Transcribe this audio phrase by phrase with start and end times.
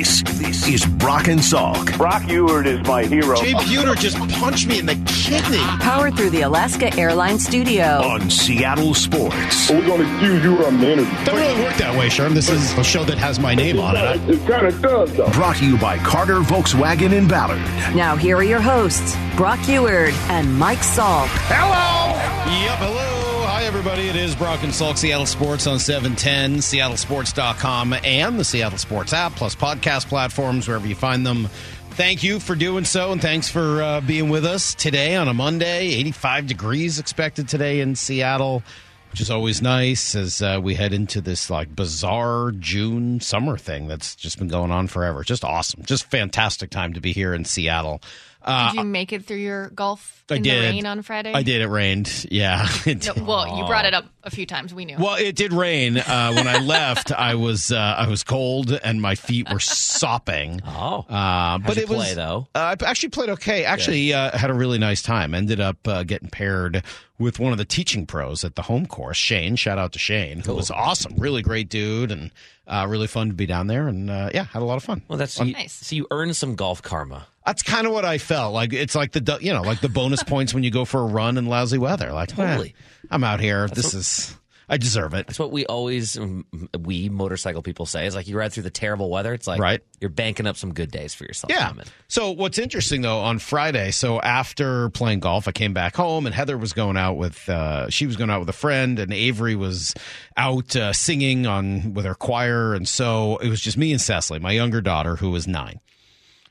[0.00, 1.94] This, this is Brock and Salk.
[1.98, 3.36] Brock Huard is my hero.
[3.36, 5.58] Jay Buhner just punched me in the kidney.
[5.58, 8.00] Powered through the Alaska Airlines studio.
[8.02, 9.68] On Seattle Sports.
[9.68, 11.10] We're going to accuse you of energy.
[11.26, 12.32] Doesn't really work that way, Sherm.
[12.32, 14.26] This is a show that has my name on it.
[14.26, 15.28] It kind of does, though.
[15.32, 17.60] Brought to you by Carter Volkswagen in Ballard.
[17.94, 21.28] Now, here are your hosts, Brock Huard and Mike Salk.
[21.44, 22.16] Hello.
[22.64, 23.09] Yep, hello.
[23.80, 24.08] Everybody.
[24.08, 29.32] It is Brock and Salk, Seattle Sports on 710, seattlesports.com, and the Seattle Sports app,
[29.36, 31.46] plus podcast platforms, wherever you find them.
[31.92, 35.32] Thank you for doing so, and thanks for uh, being with us today on a
[35.32, 35.94] Monday.
[35.94, 38.62] 85 degrees expected today in Seattle,
[39.12, 43.88] which is always nice as uh, we head into this like bizarre June summer thing
[43.88, 45.24] that's just been going on forever.
[45.24, 45.82] Just awesome.
[45.86, 48.02] Just fantastic time to be here in Seattle.
[48.42, 50.62] Uh, Did you make it through your golf I in did.
[50.62, 51.32] the rain on Friday?
[51.34, 51.60] I did.
[51.60, 52.26] It rained.
[52.30, 52.66] Yeah.
[52.86, 53.26] It No, did.
[53.26, 54.72] well, you brought it up a few times.
[54.72, 54.96] We knew.
[54.98, 55.98] Well, it did rain.
[55.98, 60.60] Uh, when I left, I was uh, I was cold and my feet were sopping.
[60.66, 62.46] Oh, Uh, but you it was play, though?
[62.54, 63.64] Uh, I actually played okay.
[63.64, 65.34] Actually, uh, had a really nice time.
[65.34, 66.82] Ended up uh, getting paired
[67.20, 69.54] with one of the teaching pros at the home course, Shane.
[69.54, 71.14] Shout out to Shane, who was awesome.
[71.16, 72.32] Really great dude, and
[72.66, 73.86] uh, really fun to be down there.
[73.86, 75.02] And uh, yeah, had a lot of fun.
[75.06, 75.48] Well, that's Fun.
[75.48, 75.74] you, Nice.
[75.74, 77.26] so you earned some golf karma.
[77.46, 78.72] That's kind of what I felt like.
[78.72, 81.36] It's like the you know like the bonus points when you go for a run
[81.38, 82.12] in lousy weather.
[82.12, 82.70] Like Totally.
[82.70, 83.68] eh, I'm out here.
[83.68, 84.36] this is
[84.72, 85.26] I deserve it.
[85.26, 86.16] That's what we always
[86.78, 88.06] we motorcycle people say.
[88.06, 89.34] Is like you ride through the terrible weather.
[89.34, 89.80] It's like Right.
[90.00, 91.50] you're banking up some good days for yourself.
[91.52, 91.68] Yeah.
[91.68, 91.86] coming.
[92.06, 96.34] So what's interesting though, on Friday, so after playing golf, I came back home and
[96.34, 99.56] Heather was going out with uh, she was going out with a friend and Avery
[99.56, 99.92] was
[100.36, 104.38] out uh, singing on with her choir and so it was just me and Cecily,
[104.38, 105.80] my younger daughter who was 9.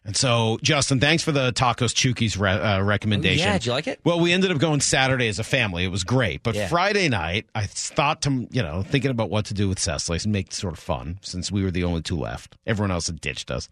[0.05, 3.45] And so, Justin, thanks for the tacos Chuki's re- uh, recommendation.
[3.45, 3.99] Oh, yeah, did you like it?
[4.03, 5.83] Well, we ended up going Saturday as a family.
[5.83, 6.41] It was great.
[6.41, 6.67] But Yeah.
[6.67, 10.31] Friday night, I thought to, you know, thinking about what to do with Cecily and
[10.31, 12.55] make it sort of fun since we were the only two left.
[12.65, 13.67] Everyone else had ditched us.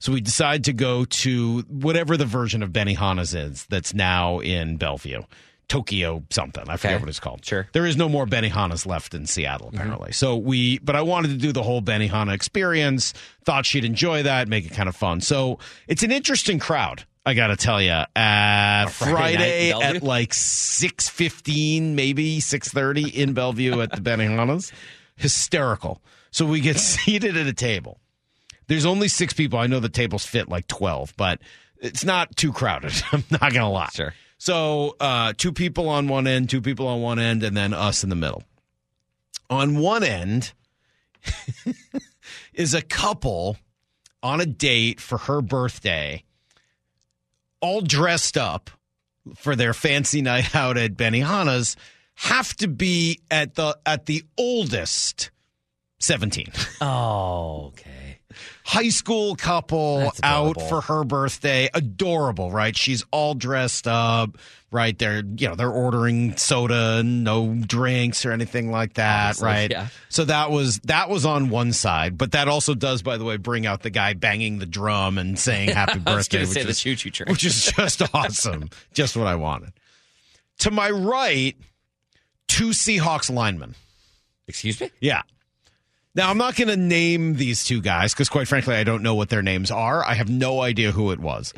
[0.00, 4.76] So we decided to go to whatever the version of Benihana's is that's now in
[4.76, 5.22] Bellevue.
[5.68, 6.64] Tokyo something.
[6.68, 7.02] I forget Okay.
[7.02, 7.44] what it's called.
[7.44, 7.62] Sure.
[7.64, 7.70] Mm-hmm.
[7.72, 10.12] There is no more Benihana's left in Seattle, apparently.
[10.12, 13.12] So we, but I wanted to do the whole Benihana experience.
[13.44, 15.20] Thought she'd enjoy that, make it kind of fun.
[15.20, 17.04] So it's an interesting crowd.
[17.26, 23.06] I got to tell you, at Friday Friday, at like six fifteen, maybe six thirty
[23.06, 24.72] in Bellevue at the Benihana's,
[25.16, 26.00] hysterical.
[26.30, 28.00] So we get seated at a table.
[28.66, 29.58] There's only six people.
[29.58, 31.40] I know the tables fit like 12, but
[31.80, 32.92] it's not too crowded.
[33.12, 33.88] I'm not going to lie.
[33.92, 34.14] Sure.
[34.38, 38.04] So, uh, two people on one end, two people on one end, and then us
[38.04, 38.44] in the middle.
[39.50, 40.52] On one end
[42.54, 43.56] is a couple
[44.22, 46.22] on a date for her birthday,
[47.60, 48.70] all dressed up
[49.36, 51.76] for their fancy night out at Benihana's,
[52.14, 55.30] have to be at the at the oldest
[56.00, 56.46] 17
[56.80, 57.87] Oh, okay.
[58.68, 61.70] High school couple out for her birthday.
[61.72, 62.76] Adorable, right?
[62.76, 64.36] She's all dressed up,
[64.70, 64.96] right?
[64.96, 69.70] They're you know they're ordering soda, no drinks or anything like that, Obviously, right?
[69.70, 69.88] yeah.
[70.10, 73.38] So that was that was on one side, but that also does, by the way,
[73.38, 77.10] bring out the guy banging the drum and saying "Happy Birthday," which is choo choo
[77.10, 77.30] train.
[77.32, 79.72] which is just awesome, just what I wanted.
[80.60, 81.56] To my right,
[82.48, 83.74] two Seahawks linemen.
[84.46, 84.90] Excuse me.
[85.00, 85.22] Yeah.
[86.14, 89.14] Now, I'm not going to name these two guys because, quite frankly, I don't know
[89.14, 90.04] what their names are.
[90.04, 91.52] I have no idea who it was.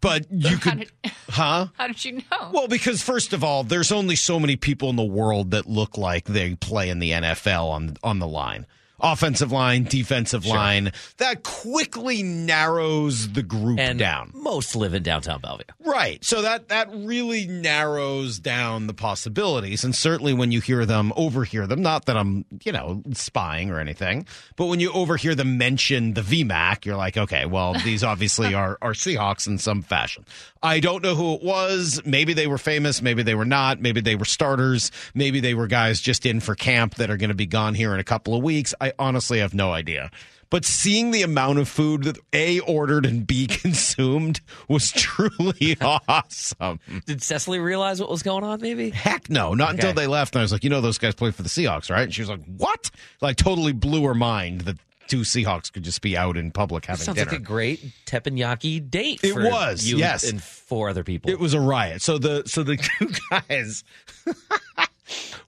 [0.00, 0.92] But you How could, did,
[1.30, 1.66] huh?
[1.74, 2.50] how did you know?
[2.52, 5.98] Well, because first of all, there's only so many people in the world that look
[5.98, 8.66] like they play in the NFL on on the line.
[9.02, 10.92] Offensive line, defensive line.
[11.18, 14.30] That quickly narrows the group And down.
[14.34, 15.64] most live in downtown Bellevue.
[15.84, 16.24] Right.
[16.24, 19.84] So that that really narrows down the possibilities.
[19.84, 23.80] And certainly when you hear them, overhear them, not that I'm, you know, spying or
[23.80, 28.54] anything, but when you overhear them mention the VMAC, you're like, okay, well, these obviously
[28.54, 30.24] are, are Seahawks in some fashion.
[30.62, 32.02] I don't know who it was.
[32.04, 33.00] Maybe they were famous.
[33.00, 33.80] Maybe they were not.
[33.80, 34.90] Maybe they were starters.
[35.14, 37.94] Maybe they were guys just in for camp that are going to be gone here
[37.94, 38.74] in a couple of weeks.
[38.80, 40.10] I honestly have no idea.
[40.50, 45.76] But seeing the amount of food that A ordered and B consumed was truly
[46.08, 46.80] awesome.
[47.06, 48.60] Did Cecily realize what was going on?
[48.60, 48.90] Maybe.
[48.90, 50.34] Heck no, not until they left.
[50.34, 52.02] And I was like, you know, those guys play for the Seahawks, right?
[52.02, 52.90] And she was like, what?
[53.20, 54.76] Like, totally blew her mind that
[55.06, 57.30] two Seahawks could just be out in public having Sounds dinner.
[57.30, 59.20] like a great teppanyaki date.
[59.22, 60.28] It was, you yes.
[60.28, 61.30] and four other people.
[61.30, 62.02] It was a riot.
[62.02, 63.84] So the so the two guys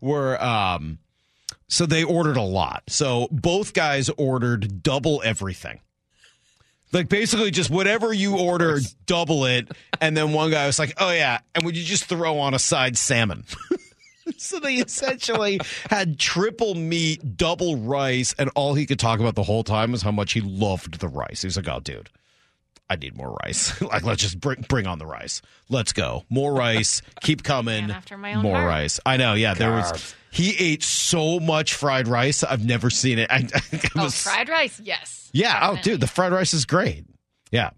[0.00, 0.98] were um
[1.72, 2.82] so they ordered a lot.
[2.88, 5.80] So both guys ordered double everything.
[6.92, 9.72] Like basically just whatever you order, double it.
[9.98, 12.58] And then one guy was like, "Oh yeah, and would you just throw on a
[12.58, 13.44] side salmon?"
[14.38, 15.60] So they essentially
[15.90, 20.02] had triple meat, double rice, and all he could talk about the whole time was
[20.02, 21.42] how much he loved the rice.
[21.42, 22.08] He was like, "Oh, dude,
[22.92, 23.80] I need more rice.
[23.82, 25.40] like, let's just bring bring on the rice.
[25.68, 27.00] Let's go, more rice.
[27.22, 27.86] Keep coming.
[27.86, 28.68] Man after my own more heart.
[28.68, 29.00] rice.
[29.06, 29.34] I know.
[29.34, 29.90] Yeah, there was.
[29.92, 30.14] Carbs.
[30.30, 32.42] He ate so much fried rice.
[32.42, 33.30] I've never seen it.
[33.30, 34.80] I, it Oh, was fried rice?
[34.82, 35.28] Yes.
[35.32, 35.70] yeah.
[35.70, 37.04] Oh, dude, the fried rice is great.
[37.50, 37.70] Yeah.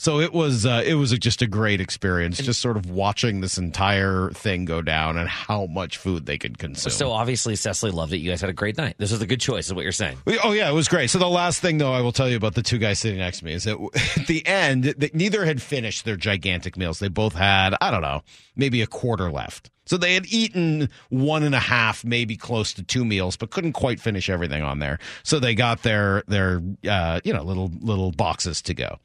[0.00, 3.58] So it was uh, it was just a great experience, just sort of watching this
[3.58, 6.90] entire thing go down and how much food they could consume.
[6.90, 8.16] So obviously, Cecily loved it.
[8.16, 8.94] You guys had a great night.
[8.96, 10.16] This was a good choice, is what you're saying.
[10.42, 11.10] Oh yeah, it was great.
[11.10, 13.40] So the last thing though I will tell you about the two guys sitting next
[13.40, 13.76] to me is that
[14.16, 16.98] at the end, neither had finished their gigantic meals.
[16.98, 18.22] They both had I don't know,
[18.56, 19.70] maybe a quarter left.
[19.84, 23.74] So they had eaten one and a half, maybe close to two meals, but couldn't
[23.74, 24.98] quite finish everything on there.
[25.24, 28.98] So they got their their uh, you know little little boxes to go.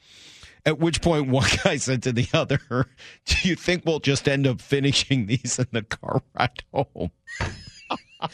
[0.66, 2.60] At which point, one guy said to the other,
[3.26, 7.12] "Do you think we'll just end up finishing these in the car ride home?"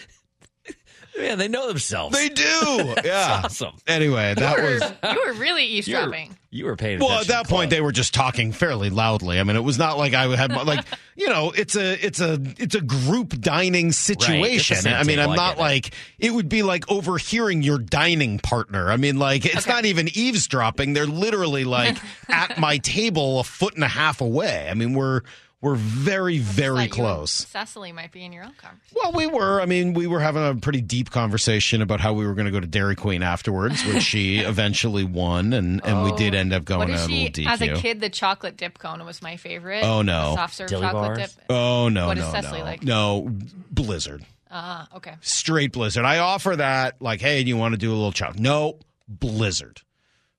[1.21, 2.17] Man, they know themselves.
[2.17, 2.95] They do.
[3.03, 3.41] Yeah.
[3.45, 3.75] awesome.
[3.87, 4.81] Anyway, that You were, was
[5.15, 6.37] you were really You were, eavesdropping.
[6.51, 9.39] you were paying Well, at that point, they were just talking fairly loudly.
[9.39, 10.85] I mean, it was not like I had like
[11.15, 14.77] you know, it's a it's a it's a group dining situation.
[14.77, 15.61] same I mean, I'm not get it.
[15.61, 18.91] like it would be like overhearing your dining partner.
[18.91, 19.71] I mean, like it's Okay.
[19.71, 20.93] not even eavesdropping.
[20.93, 21.97] They're literally like
[22.29, 24.67] at my table, a foot and a half away.
[24.69, 25.21] I mean, we're
[25.61, 27.31] we're very very Thought you and close.
[27.31, 28.97] Cecily might be in your own conversation.
[29.01, 29.61] Well, we were.
[29.61, 32.51] I mean, we were having a pretty deep conversation about how we were going to
[32.51, 36.65] go to Dairy Queen afterwards, which she eventually won, and, and we did end up
[36.65, 37.23] going What to is a she?
[37.25, 37.47] little DQ.
[37.47, 39.83] As a kid, the chocolate dip cone was my favorite.
[39.83, 40.31] Oh, no.
[40.31, 41.35] The soft serve Dilly chocolate bars?
[41.35, 41.45] dip.
[41.49, 42.83] Oh no, What no, is Cecily no, like?
[42.83, 43.31] no,
[43.71, 45.13] Blizzard, Ah, okay.
[45.21, 46.05] straight Blizzard.
[46.05, 48.39] I offer that like, hey, do you want to do a little chocolate?
[48.39, 49.81] No, Blizzard.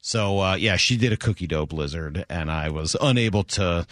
[0.00, 3.86] So uh, yeah, she did a cookie dough Blizzard, and I was unable to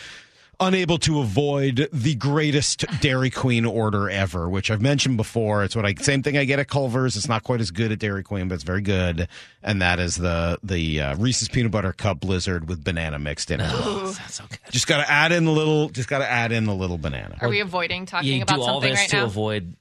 [0.61, 5.65] unable to avoid the greatest Dairy Queen order ever, which I've mentioned before.
[5.65, 7.17] It's what I same thing I get at Culver's.
[7.17, 9.29] It's not quite as good at Dairy Queen, but it's very good,
[9.63, 13.61] and that is the the uh, Reese's peanut butter cup Blizzard with banana mixed in
[13.61, 13.71] it.
[13.73, 14.59] Oh, sounds so good.
[14.71, 15.89] Just got to add in the little.
[15.89, 17.37] Just got to add in the little banana.
[17.41, 19.25] Are we avoiding talking You about do all something this right to now?
[19.25, 19.75] avoid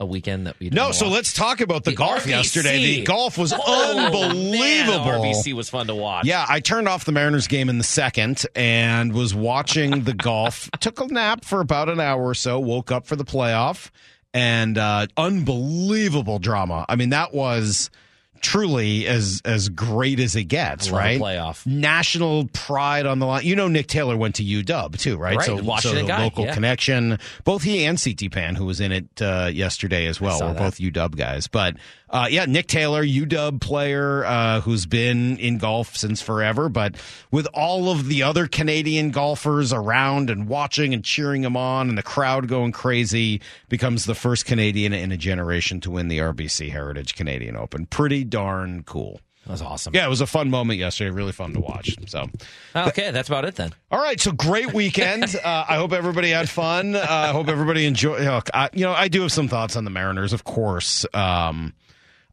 [0.00, 1.14] a weekend that we No, didn't so watch.
[1.14, 2.28] let's talk about the, The golf RBC.
[2.28, 2.78] yesterday.
[2.78, 5.22] The golf was Oh, man, unbelievable.
[5.24, 6.24] RBC was fun to watch.
[6.24, 10.70] Yeah, I turned off the Mariners game in the second and was watching the golf.
[10.80, 12.60] Took a nap for about an hour or so.
[12.60, 13.90] Woke up for the playoff
[14.32, 16.84] and uh, unbelievable drama.
[16.88, 17.90] I mean, that was
[18.40, 20.90] truly as as great as it gets.
[20.90, 21.20] Love right?
[21.20, 21.66] playoff.
[21.66, 23.44] national pride on the line.
[23.44, 25.36] You know, Nick Taylor went to UW too, right?
[25.36, 26.54] Right, so, Washington so the guy, local yeah.
[26.54, 27.18] connection.
[27.44, 30.58] Both he and CT Pan, who was in it uh, yesterday as well, were that.
[30.58, 31.48] both UW guys.
[31.48, 31.76] But
[32.10, 36.68] uh, yeah, Nick Taylor, UW player uh, who's been in golf since forever.
[36.68, 36.94] But
[37.30, 41.98] with all of the other Canadian golfers around and watching and cheering him on, and
[41.98, 46.70] the crowd going crazy, becomes the first Canadian in a generation to win the RBC
[46.70, 47.86] Heritage Canadian Open.
[47.86, 49.20] Pretty darn cool.
[49.46, 49.94] That was awesome.
[49.94, 51.08] Yeah, it was a fun moment yesterday.
[51.10, 51.96] Really fun to watch.
[52.06, 52.28] So,
[52.76, 53.72] Okay, that's about it then.
[53.90, 54.20] all right.
[54.20, 55.24] So great weekend.
[55.44, 56.94] Uh, I hope everybody had fun.
[56.96, 58.20] Uh, I hope everybody enjoyed.
[58.22, 61.06] Look, I, you know, I do have some thoughts on the Mariners, of course.
[61.14, 61.72] Um,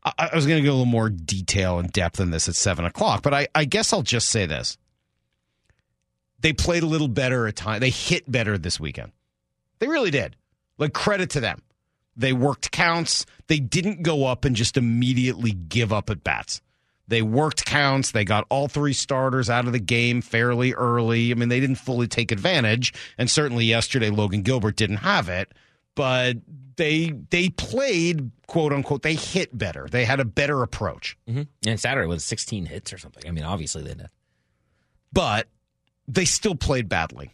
[0.05, 2.55] I, I was going to go a little more detail and depth in this at
[2.55, 4.77] seven o'clock, but I, I guess I'll just say this:
[6.39, 7.79] they played a little better at time.
[7.79, 9.11] They hit better this weekend.
[9.79, 10.35] They really did.
[10.77, 11.61] Like credit to them.
[12.15, 13.25] They worked counts.
[13.47, 16.61] They didn't go up and just immediately give up at bats.
[17.07, 18.11] They worked counts.
[18.11, 21.31] They got all three starters out of the game fairly early.
[21.31, 25.53] I mean, they didn't fully take advantage, and certainly yesterday Logan Gilbert didn't have it.
[25.95, 26.37] But
[26.75, 29.01] they they played quote unquote.
[29.01, 29.87] They hit better.
[29.89, 31.17] They had a better approach.
[31.27, 33.23] hmm And Saturday was 16 hits or something.
[33.27, 34.09] I mean, obviously they did.
[35.13, 35.47] but
[36.07, 37.31] they still played badly.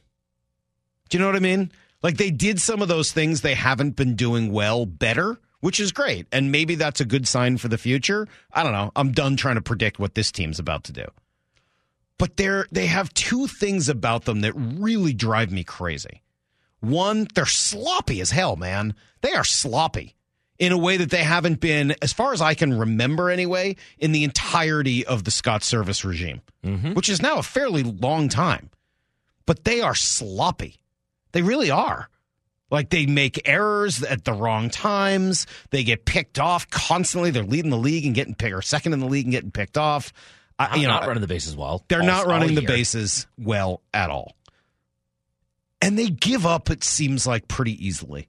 [1.10, 1.72] Do you know what I mean?
[2.04, 5.92] Like they did some of those things they haven't been doing well better, which is
[5.92, 6.26] great.
[6.32, 8.28] And maybe that's a good sign for the future.
[8.54, 8.92] I don't know.
[8.96, 11.06] I'm done trying to predict what this team's about to do.
[12.18, 16.22] But they're they have two things about them that really drive me crazy.
[16.82, 18.96] One, they're sloppy as hell, man.
[19.22, 20.16] They are sloppy
[20.60, 24.12] in a way that they haven't been, as far as I can remember anyway, in
[24.12, 26.94] the entirety of the Scott Servais regime, mm-hmm.
[26.94, 28.70] which is now a fairly long time.
[29.46, 30.80] But they are sloppy.
[31.32, 32.10] They really are.
[32.70, 35.46] Like they make errors at the wrong times.
[35.72, 37.32] They get picked off constantly.
[37.32, 39.78] They're leading the league and getting picked, or second in the league and getting picked
[39.78, 40.14] off.
[40.58, 41.84] I, Not, you know, not running the bases well.
[41.88, 44.36] they're all- not running the bases well at all.
[45.82, 48.28] And they give up, it seems like, pretty easily.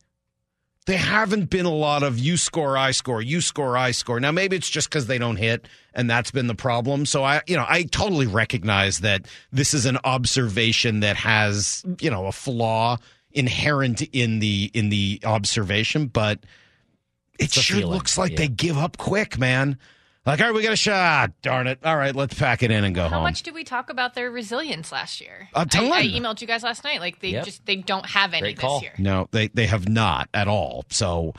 [0.87, 4.18] There haven't been a lot of you score, I score, you score, I score.
[4.18, 7.06] Now, maybe it's just because they don't hit, and that's been the problem.
[7.06, 12.11] So I, you know, I totally recognize that this is an observation that has, you
[12.11, 12.97] know, a flaw
[13.30, 16.40] inherent in the in the observation, but
[17.38, 18.38] it sure feeling, looks like yeah.
[18.38, 19.78] they give up quick, man.
[20.25, 21.33] Like, all right, we got a shot.
[21.43, 21.81] Darn it.
[21.83, 23.19] All right, let's pack it in and go How home.
[23.19, 25.49] How much did we talk about their resilience last year?
[25.55, 25.91] A ton.
[25.93, 27.00] I, I emailed you guys last night.
[27.00, 27.45] Like they Yep.
[27.45, 28.81] just they don't have any Great this call.
[28.83, 28.93] year.
[28.99, 30.85] No, they they have not at all.
[30.91, 31.35] So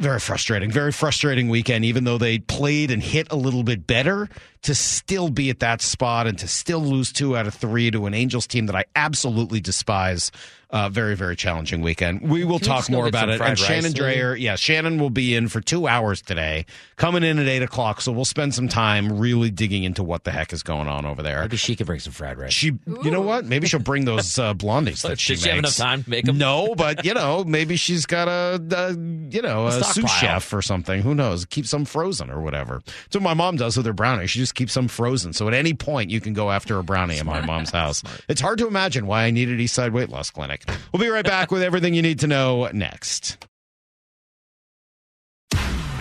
[0.00, 0.70] very frustrating.
[0.70, 1.84] Very frustrating weekend.
[1.84, 4.28] Even though they played and hit a little bit better,
[4.66, 8.06] to still be at that spot and to still lose two out of three to
[8.06, 10.32] an Angels team that I absolutely despise.
[10.68, 12.28] Uh, very very challenging weekend.
[12.28, 13.40] We will Can talk more about it.
[13.40, 14.00] And Shannon maybe?
[14.00, 18.00] Drayer, yeah, Shannon will be in for two hours today, coming in at eight o'clock.
[18.00, 21.22] So we'll spend some time really digging into what the heck is going on over
[21.22, 21.40] there.
[21.42, 22.52] Maybe she could bring some fried rice.
[22.52, 22.72] She,
[23.04, 23.44] you know what?
[23.44, 26.28] Maybe she'll bring those uh, blondies that she Did she have enough time to make
[26.28, 26.36] 'em?
[26.36, 28.92] No, but you know, maybe she's got a, a
[29.30, 31.02] you know, a, sous chef or something.
[31.02, 31.44] Who knows?
[31.44, 32.80] Keep some frozen or whatever.
[32.84, 34.26] That's what my mom does with her brownie.
[34.26, 35.32] She just keeps some frozen.
[35.32, 38.02] So at any point, you can go after a brownie in my mom's house.
[38.28, 40.64] It's hard to imagine why I needed Eastside Weight Loss Clinic.
[40.92, 43.38] We'll be right back with everything you need to know next.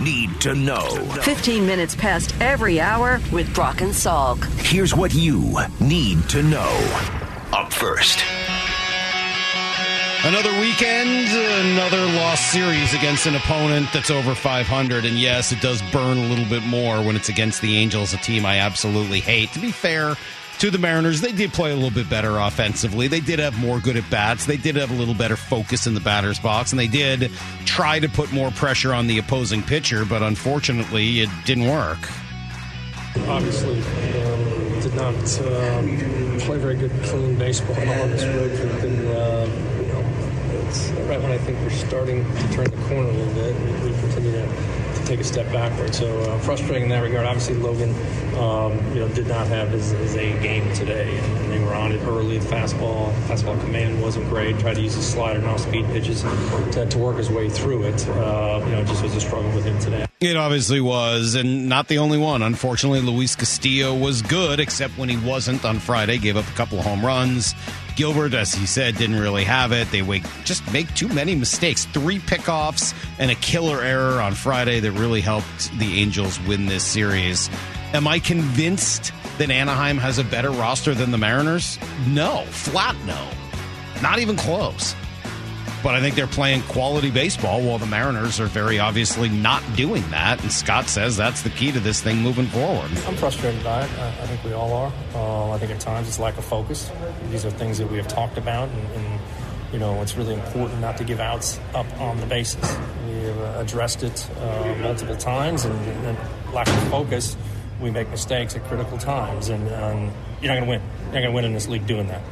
[0.01, 0.89] Need to know.
[1.24, 4.44] 15 minutes past every hour with Brock and Salk.
[4.60, 7.01] Here's what you need to know.
[7.54, 8.20] Up first.
[10.25, 15.05] Another weekend, another lost series against an opponent that's over 500.
[15.05, 18.17] And yes, it does burn a little bit more when it's against the Angels, a
[18.17, 19.51] team I absolutely hate.
[19.51, 20.15] To be fair
[20.58, 23.08] to the Mariners, they did play a little bit better offensively.
[23.08, 24.48] They did have more good at bats.
[24.48, 26.72] They did have a little better focus in the batter's box.
[26.72, 27.29] And they did
[27.65, 32.00] try to put more pressure on the opposing pitcher, but unfortunately, it didn't work.
[33.27, 33.77] obviously
[34.24, 38.51] um, did not um, play very good, clean baseball on this road.
[38.84, 39.65] And, uh,
[41.10, 44.00] right when I think we're starting to turn the corner a little bit, we, we
[44.00, 45.94] continue to, to take a step backward.
[45.94, 47.25] So uh, frustrating in that regard.
[47.25, 47.91] Obviously, Logan,
[48.36, 51.74] um, you know, did not have his, his A game today, and, and they were
[51.74, 52.38] on it early.
[52.38, 54.58] The fastball, fastball command wasn't great.
[54.60, 58.08] Tried to use his slider and off-speed pitches to, to work his way through it.
[58.10, 60.05] Uh, you know, it just was a struggle with him today.
[60.22, 62.41] It obviously was, and not the only one.
[62.41, 66.17] Unfortunately, Luis Castillo was good, except when he wasn't on Friday.
[66.17, 67.53] Gave up a couple of home runs.
[67.96, 69.90] Gilbert, as he said, didn't really have it.
[69.92, 71.86] They wake, just make too many mistakes.
[71.86, 76.84] Three pickoffs and a killer error on Friday that really helped the Angels win this
[76.84, 77.50] series.
[77.94, 81.80] Am I convinced that Anaheim has a better roster than the Mariners?
[82.08, 83.30] No, flat no.
[84.02, 84.96] Not even close
[85.86, 90.01] but I think they're playing quality baseball while the Mariners are very obviously not doing
[90.10, 90.42] that.
[90.42, 92.89] And Scott says that's the key to this thing moving forward.
[93.06, 93.92] I'm frustrated by it.
[94.00, 94.92] I, I think we all are.
[95.13, 96.92] Uh, I think at times it's lack of focus.
[97.30, 99.22] These are things that we have talked about, and, and
[99.72, 102.77] you know it's really important not to give outs up on the bases.
[103.08, 105.75] We have uh, addressed it uh, multiple times, and,
[106.08, 106.18] and
[106.51, 107.38] lack of focus.
[107.80, 110.12] We make mistakes at critical times, and um,
[110.42, 110.82] you're not going to win.
[110.82, 112.24] You're not going to win in this league doing that.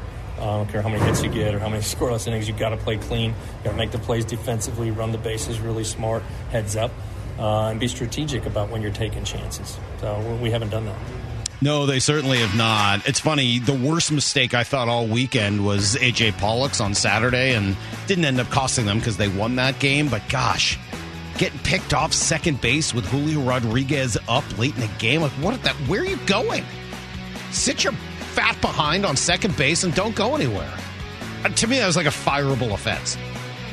[0.44, 2.48] I don't care how many hits you get or how many scoreless innings.
[2.48, 3.30] you've got to play clean.
[3.32, 6.92] You got to make the plays defensively, run the bases really smart, heads up,
[7.40, 9.78] uh, and be strategic about when you're taking chances.
[10.02, 10.96] So we- we haven't done that.
[11.62, 13.08] No, they certainly have not.
[13.08, 13.58] It's funny.
[13.60, 18.42] The worst mistake I thought all weekend was AJ Pollock's on Saturday, and didn't end
[18.42, 20.10] up costing them because they won that game.
[20.10, 20.78] But gosh,
[21.38, 25.22] getting picked off second base with Julio Rodriguez up late in the game.
[25.22, 25.64] Like, what?
[25.64, 25.74] That?
[25.88, 26.66] Where are you going?
[27.52, 27.94] Sit your
[28.34, 30.74] fat behind on second base and don't go anywhere.
[31.44, 33.18] Uh, to me, that was like a fireable offense.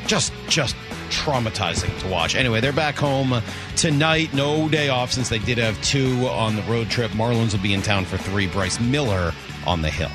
[0.06, 0.76] Just, just
[1.08, 2.34] traumatizing to watch.
[2.34, 3.42] Anyway, they're back home
[3.76, 4.34] tonight.
[4.34, 7.10] No day off since they did have two on the road trip.
[7.12, 8.46] Marlins will be in town for three.
[8.46, 9.32] Bryce Miller
[9.66, 10.10] on the hill.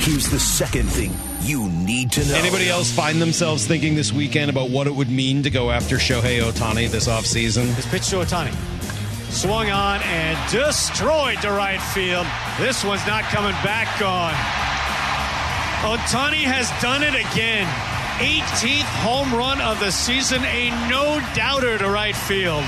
[0.00, 1.12] Here's the second thing
[1.42, 2.34] you need to know.
[2.36, 5.96] Anybody else find themselves thinking this weekend about what it would mean to go after
[5.96, 7.66] Shohei Ohtani this offseason?
[7.74, 8.54] His pitch to Ohtani.
[9.36, 12.26] Swung on and destroyed to right field.
[12.58, 14.32] This one's not coming back on.
[15.84, 17.66] Ohtani has done it again.
[18.16, 22.64] 18th home run of the season, a no doubter to right field.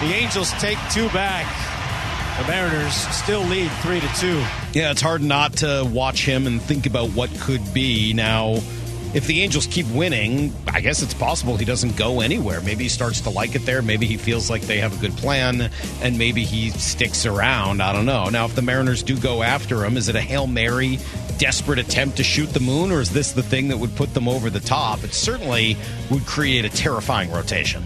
[0.00, 1.44] The Angels take two back.
[2.40, 4.38] The Mariners still lead three to two.
[4.74, 8.12] Yeah, it's hard not to watch him and think about what could be.
[8.12, 8.60] Now,
[9.16, 12.60] if the Angels keep winning, I guess it's possible he doesn't go anywhere.
[12.60, 13.80] Maybe he starts to like it there.
[13.80, 15.70] Maybe he feels like they have a good plan
[16.02, 17.80] and maybe he sticks around.
[17.80, 18.28] I don't know.
[18.28, 20.98] Now, if the Mariners do go after him, is it a Hail Mary,
[21.38, 24.28] desperate attempt to shoot the moon, or is this the thing that would put them
[24.28, 25.02] over the top?
[25.02, 25.78] It certainly
[26.10, 27.82] would create a terrifying rotation.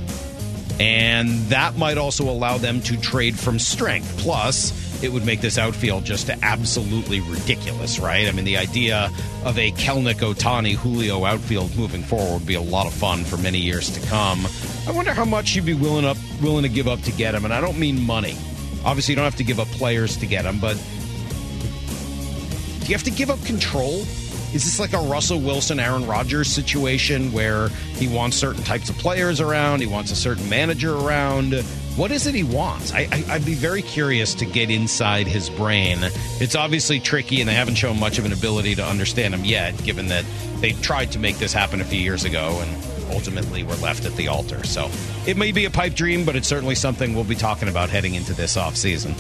[0.81, 4.19] And that might also allow them to trade from strength.
[4.19, 8.29] Plus, it would make this outfield just absolutely ridiculous, right?
[8.29, 9.11] I mean, the idea
[9.45, 13.37] of a Kelenic Ohtani Julio outfield moving forward would be a lot of fun for
[13.39, 14.47] many years to come.
[14.87, 17.45] I wonder how much you'd be willing up willing to give up to get him,
[17.45, 18.37] and I don't mean money.
[18.85, 20.75] Obviously, you don't have to give up players to get him, but
[22.81, 24.01] do you have to give up control?
[24.53, 28.99] Is this like a Russell Wilson, Aaron Rodgers situation where he wants certain types of
[28.99, 31.55] players around, he wants a certain manager around?
[31.97, 32.93] What is it he wants?
[32.93, 35.99] I, I, I'd be very curious to get inside his brain.
[36.41, 39.77] It's obviously tricky, and they haven't shown much of an ability to understand him yet,
[39.83, 40.25] given that
[40.61, 44.15] they tried to make this happen a few years ago and ultimately were left at
[44.17, 44.65] the altar.
[44.65, 44.91] So
[45.27, 48.15] it may be a pipe dream, but it's certainly something we'll be talking about heading
[48.15, 49.15] into this offseason.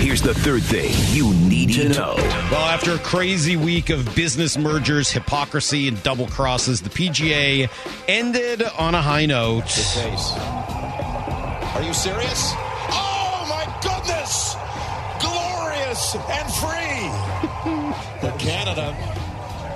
[0.00, 2.14] Here's the third thing you need to know.
[2.50, 7.68] Well, after a crazy week of business mergers, hypocrisy, and double crosses, the PGA
[8.08, 9.68] ended on a high note.
[11.80, 12.52] Are you serious?
[12.90, 14.54] Oh my goodness!
[15.18, 18.20] Glorious and free!
[18.20, 18.92] but Canada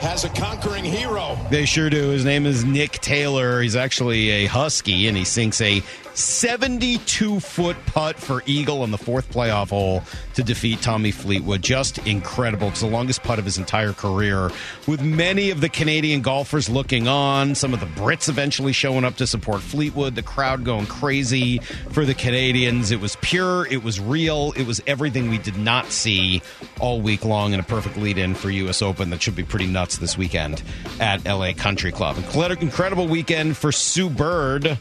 [0.02, 1.38] has a conquering hero.
[1.48, 2.10] They sure do.
[2.10, 3.62] His name is Nick Taylor.
[3.62, 5.82] He's actually a Husky, and he sinks a
[6.14, 10.02] 72 foot putt for Eagle on the fourth playoff hole
[10.34, 11.62] to defeat Tommy Fleetwood.
[11.62, 12.68] Just incredible.
[12.68, 14.50] It's the longest putt of his entire career.
[14.86, 19.16] With many of the Canadian golfers looking on, some of the Brits eventually showing up
[19.16, 21.58] to support Fleetwood, the crowd going crazy
[21.90, 22.90] for the Canadians.
[22.90, 26.42] It was pure, it was real, it was everything we did not see
[26.80, 28.82] all week long, and a perfect lead in for U.S.
[28.82, 30.62] Open that should be pretty nuts this weekend
[31.00, 32.16] at LA Country Club.
[32.18, 34.78] Incredible weekend for Sue Bird.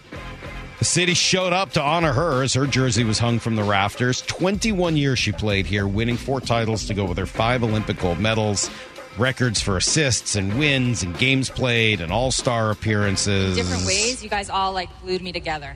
[0.84, 4.20] The city showed up to honor her as her jersey was hung from the rafters.
[4.24, 8.20] 21 years she played here, winning four titles to go with her five Olympic gold
[8.20, 8.70] medals,
[9.18, 13.56] records for assists and wins and games played and all star appearances.
[13.56, 14.22] different ways.
[14.22, 15.74] You guys all like glued me together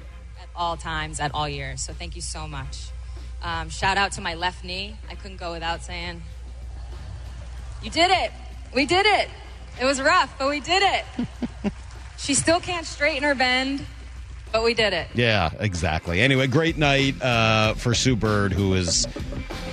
[0.00, 1.80] at all times, at all years.
[1.80, 2.88] So thank you so much.
[3.40, 4.96] Um, shout out to my left knee.
[5.10, 6.22] I couldn't go without saying,
[7.84, 8.32] "You did it.
[8.74, 9.28] We did it.
[9.80, 11.72] It was rough, but we did it."
[12.18, 13.84] she still can't straighten her bend,
[14.52, 15.08] but we did it.
[15.14, 16.20] Yeah, exactly.
[16.20, 19.06] Anyway, great night uh, for Sue Bird, who is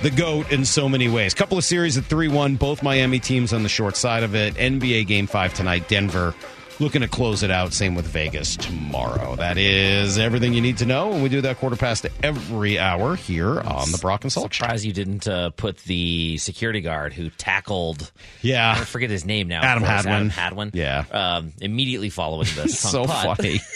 [0.02, 1.34] the GOAT in so many ways.
[1.34, 4.54] Couple of series at 3 1, both Miami teams on the short side of it.
[4.54, 6.34] NBA game five tonight, Denver
[6.80, 7.72] looking to close it out.
[7.72, 9.36] Same with Vegas tomorrow.
[9.36, 11.12] That is everything you need to know.
[11.12, 14.64] And we do that quarter past every hour here on the Brock and Salk Show.
[14.64, 18.10] Surprised you didn't uh, put the security guard who tackled.
[18.42, 18.74] Yeah.
[18.76, 19.62] I forget his name now.
[19.62, 20.14] Adam of course, Hadwin.
[20.14, 20.70] Adam Hadwin.
[20.74, 21.04] Yeah.
[21.10, 22.78] Um, immediately following this.
[22.90, 23.60] so funny.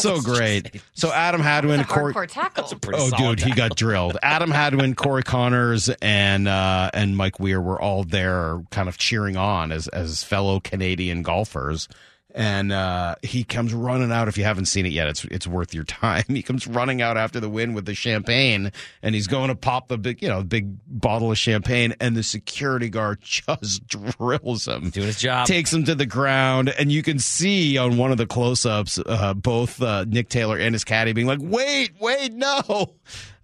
[0.00, 0.80] so great.
[0.94, 2.14] So Adam Hadwin, Corey.
[2.14, 2.64] Hardcore tackle.
[2.78, 4.18] Pretty Oh, solid dude, he got drilled.
[4.22, 9.36] Adam Hadwin, Corey Conners, and uh, and Mike Weir were all there, kind of cheering
[9.36, 11.88] on as as fellow Canadian golfers.
[12.38, 14.28] And uh, he comes running out.
[14.28, 16.24] If you haven't seen it yet, it's it's worth your time.
[16.28, 18.72] He comes running out after the win with the champagne,
[19.02, 21.94] and he's going to pop the big, you know, big bottle of champagne.
[21.98, 25.46] And the security guard just drills him, Doing his job.
[25.46, 29.32] takes him to the ground, and you can see on one of the close-ups uh,
[29.32, 32.92] both uh, Nick Taylor and his caddy being like, "Wait, wait, no."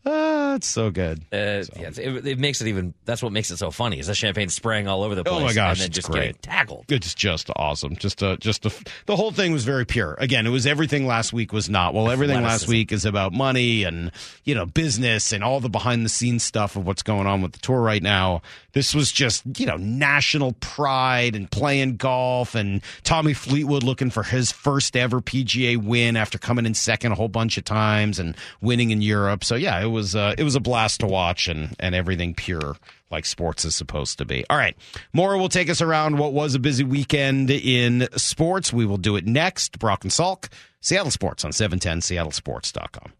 [0.04, 1.20] Ah, it's so good.
[1.32, 2.92] Uh, yeah, it, it makes it even.
[3.04, 4.00] That's what makes it so funny.
[4.00, 5.40] Is the champagne spraying all over the place?
[5.40, 6.20] Oh my gosh, and then it's just great.
[6.20, 6.86] getting tackled.
[6.88, 7.94] It's just awesome.
[7.94, 8.72] Just a, just a,
[9.06, 10.16] the whole thing was very pure.
[10.18, 11.94] Again, it was everything last week was not.
[11.94, 14.10] Well, everything last week is about money and
[14.42, 17.52] you know business and all the behind the scenes stuff of what's going on with
[17.52, 18.42] the tour right now.
[18.72, 24.22] This was just you know national pride and playing golf and Tommy Fleetwood looking for
[24.22, 28.36] his first ever PGA win after coming in second a whole bunch of times and
[28.60, 29.44] winning in Europe.
[29.44, 32.76] So yeah, it was uh, it was a blast to watch and and everything pure
[33.10, 34.44] like sports is supposed to be.
[34.50, 34.76] All right.
[35.12, 38.72] Maura will take us around what was a busy weekend in sports.
[38.72, 39.78] We will do it next.
[39.78, 40.48] Brock and Salk,
[40.80, 43.12] Seattle Sports on 710 seattlesports.com.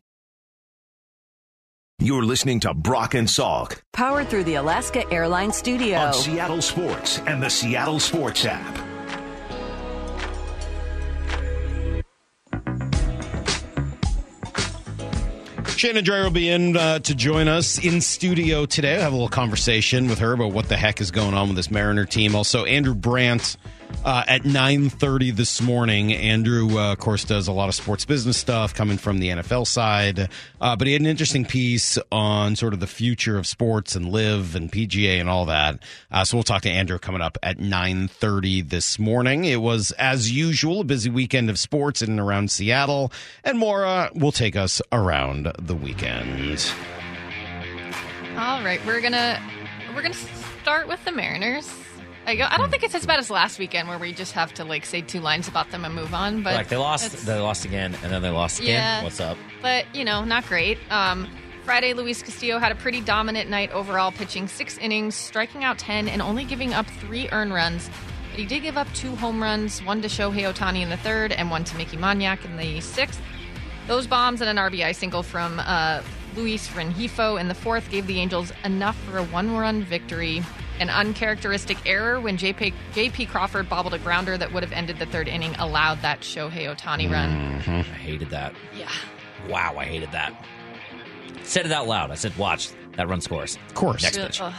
[1.98, 5.98] You're listening to Brock and Salk Powered through the Alaska Airlines Studio.
[5.98, 8.88] on Seattle Sports and the Seattle Sports app.
[15.76, 18.94] Shannon Drayer will be in uh, to join us in studio today.
[18.96, 21.56] I'll have a little conversation with her about what the heck is going on with
[21.56, 22.36] this Mariner team.
[22.36, 23.56] Also, Andrew Brandt
[24.04, 26.12] uh, at 9.30 this morning.
[26.12, 29.66] Andrew, uh, of course, does a lot of sports business stuff coming from the NFL
[29.66, 30.28] side.
[30.60, 34.10] Uh, but he had an interesting piece on sort of the future of sports and
[34.10, 35.78] live and PGA and all that.
[36.10, 39.44] Uh, so we'll talk to Andrew coming up at 9.30 this morning.
[39.44, 43.12] It was, as usual, a busy weekend of sports in and around Seattle.
[43.44, 46.72] And Maura will take us around the weekend.
[48.36, 49.38] All right, we're gonna
[49.94, 50.14] we're gonna
[50.62, 51.70] start with the Mariners.
[52.26, 52.46] I go.
[52.48, 54.86] I don't think it's as bad as last weekend where we just have to like
[54.86, 56.42] say two lines about them and move on.
[56.42, 58.74] But like they lost, they lost again, and then they lost again.
[58.74, 59.02] Yeah.
[59.02, 59.36] What's up?
[59.60, 60.78] but you know, not great.
[60.90, 61.28] Um,
[61.64, 66.08] Friday, Luis Castillo had a pretty dominant night overall, pitching six innings, striking out 10,
[66.08, 67.88] and only giving up three earned runs.
[68.30, 71.30] But he did give up two home runs, one to Shohei Ohtani in the third,
[71.30, 73.20] and one to Mickey Moniak in the sixth.
[73.86, 76.02] Those bombs and an RBI single from uh,
[76.34, 80.42] Luis Rengifo in the fourth gave the Angels enough for a one run victory.
[80.82, 85.06] An uncharacteristic error when JP, JP Crawford bobbled a grounder that would have ended the
[85.06, 87.30] third inning allowed that Shohei Ohtani run.
[87.30, 87.70] Mm-hmm.
[87.70, 88.52] I hated that.
[88.76, 88.90] Yeah.
[89.48, 90.34] Wow, I hated that.
[91.44, 92.10] Said it out loud.
[92.10, 94.02] I said, "Watch that run scores." Of course.
[94.02, 94.40] Next pitch.
[94.40, 94.52] ugh.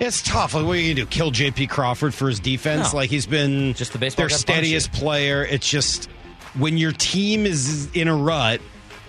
[0.00, 0.54] It's tough.
[0.54, 1.06] Like, what are you gonna do?
[1.06, 1.68] Kill J.P.
[1.68, 2.92] Crawford for his defense?
[2.92, 2.98] No.
[2.98, 5.44] Like he's been Just the baseball their God steadiest player.
[5.44, 6.10] It's just
[6.58, 8.60] when your team is in a rut,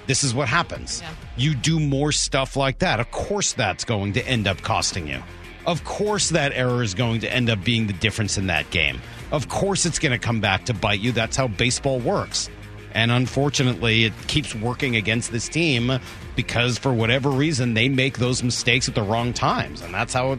[0.06, 1.02] this is what happens.
[1.02, 1.10] Yeah.
[1.38, 3.00] You do more stuff like that.
[3.00, 5.24] Of course, that's going to end up costing you.
[5.68, 9.02] Of course, that error is going to end up being the difference in that game.
[9.32, 11.12] Of course, it's going to come back to bite you.
[11.12, 12.50] That's how baseball works.
[12.94, 16.00] And unfortunately, it keeps working against this team
[16.36, 19.82] because for whatever reason, they make those mistakes at the wrong times.
[19.82, 20.38] And that's how,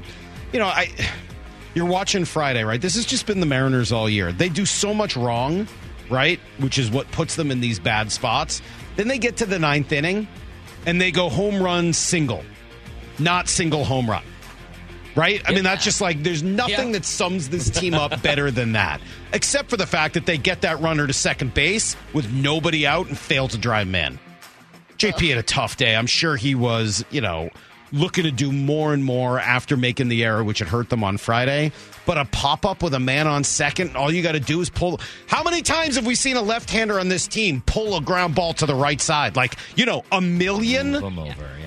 [0.53, 0.91] you know, I.
[1.75, 2.81] You're watching Friday, right?
[2.81, 4.33] This has just been the Mariners all year.
[4.33, 5.69] They do so much wrong,
[6.09, 6.41] right?
[6.57, 8.63] Which is what puts them in these bad spots.
[8.97, 10.27] Then they get to the ninth inning
[10.87, 12.43] and they go home run single,
[13.19, 14.23] not single home run.
[15.17, 15.43] Right?
[15.47, 16.93] I mean, that's just like there's nothing Yeah.
[16.99, 19.01] that sums this team up better than that,
[19.33, 23.09] except for the fact that they get that runner to second base with nobody out
[23.09, 24.19] and fail to drive him in.
[24.99, 25.97] JP had a tough day.
[25.97, 27.49] I'm sure he was, you know,
[27.93, 31.17] looking to do more and more after making the error, which had hurt them on
[31.19, 31.73] Friday.
[32.05, 34.69] But a pop up with a man on second, all you got to do is
[34.71, 35.01] pull.
[35.27, 38.35] How many times have we seen a left hander on this team pull a ground
[38.35, 39.35] ball to the right side?
[39.37, 40.93] Like, you know, a million?
[40.93, 41.49] Move 'em over.
[41.61, 41.66] Yep.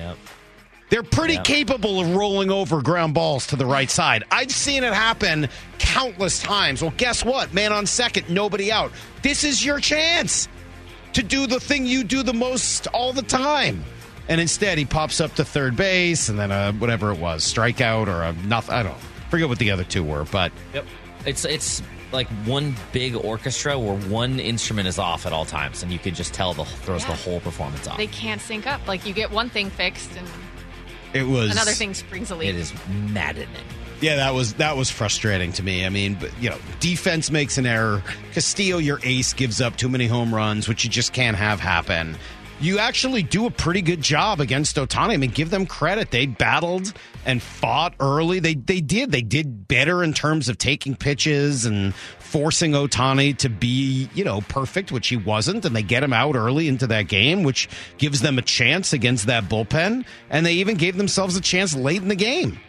[0.90, 1.42] They're pretty Yeah.
[1.42, 4.24] capable of rolling over ground balls to the right side.
[4.30, 5.48] I've seen it happen
[5.78, 6.82] countless times.
[6.82, 7.54] Well, guess what?
[7.54, 8.92] Man on second, nobody out.
[9.22, 10.48] This is your chance
[11.14, 13.84] to do the thing you do the most all the time.
[14.28, 18.06] And instead, he pops up to third base and then a whatever it was, strikeout
[18.06, 18.74] or a nothing.
[18.74, 18.98] I don't
[19.28, 20.86] forget what the other two were, but Yep.
[21.26, 25.92] It's it's like one big orchestra where one instrument is off at all times, and
[25.92, 27.96] you can just tell the throws the whole performance off.
[27.98, 28.80] They can't sync up.
[28.88, 30.26] Like you get one thing fixed and
[31.14, 32.50] it was another thing springs a leak.
[32.50, 33.48] It is maddening.
[34.00, 35.84] Yeah, that was that was frustrating to me.
[35.84, 38.02] I mean, but you know, defense makes an error.
[38.32, 42.16] Castillo, your ace, gives up too many home runs, which you just can't have happen.
[42.60, 45.14] You actually do a pretty good job against Ohtani.
[45.14, 46.10] I mean, give them credit.
[46.10, 46.92] They battled
[47.24, 48.38] and fought early.
[48.38, 49.10] They they did.
[49.12, 54.42] They did better in terms of taking pitches and forcing Ohtani to be, you know,
[54.42, 58.20] perfect, which he wasn't, and they get him out early into that game, which gives
[58.20, 60.04] them a chance against that bullpen.
[60.28, 62.60] And they even gave themselves a chance late in the game.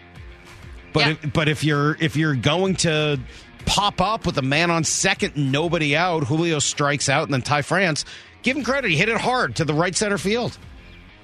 [0.93, 1.09] But Yeah.
[1.21, 3.19] if, but if you're if you're going to
[3.65, 7.61] pop up with a man on second nobody out, Julio strikes out, and then Ty
[7.61, 8.05] France,
[8.43, 8.91] give him credit.
[8.91, 10.57] He hit it hard to the right center field,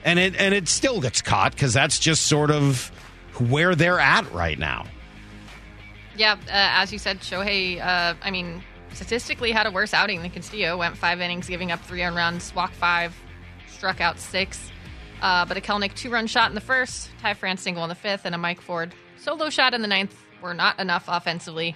[0.03, 2.91] and it and it still gets caught because that's just sort of
[3.39, 4.85] where they're at right now.
[6.15, 10.31] Yeah, uh, as you said, Shohei, uh, I mean, statistically had a worse outing than
[10.31, 10.77] Castillo.
[10.77, 13.15] Went five innings, giving up three earned runs, walked five,
[13.67, 14.71] struck out six.
[15.21, 17.95] Uh, but a Kelenic two run shot in the first, Ty France single in the
[17.95, 21.75] fifth, and a Mike Ford solo shot in the ninth were not enough offensively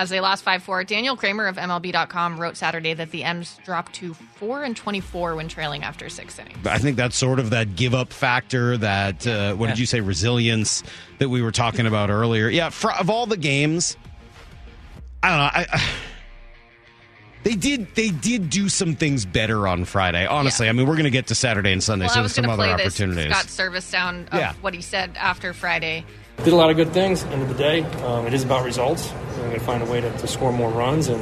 [0.00, 0.84] as they lost 5 4.
[0.84, 5.46] Daniel Kramer of MLB.com wrote Saturday that the M's dropped to 4 and 24 when
[5.48, 6.66] trailing after six innings.
[6.66, 10.00] I think that's sort of that give up factor, that uh, what did you say,
[10.00, 10.82] resilience
[11.18, 12.48] that we were talking about earlier.
[12.48, 13.96] Yeah, fr- of all the games,
[15.22, 15.44] I don't know.
[15.44, 15.90] I, I,
[17.42, 20.26] they did they did do some things better on Friday.
[20.26, 22.34] Honestly, I mean, we're going to get to Saturday and Sunday, Well, so I there's
[22.34, 23.32] some going other this opportunities.
[23.34, 24.52] Scott Servais sound of Yeah.
[24.60, 26.04] what he said after Friday.
[26.44, 27.22] Did a lot of good things.
[27.24, 29.12] End of the day, um, it is about results.
[29.36, 31.20] We're going to find a way to, to score more runs, and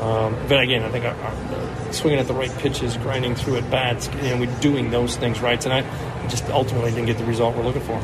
[0.00, 3.70] um, but again, I think our, our, swinging at the right pitches, grinding through at
[3.70, 5.84] bats, know, we're doing those things right tonight.
[6.22, 8.02] We just ultimately didn't get the result we're looking for.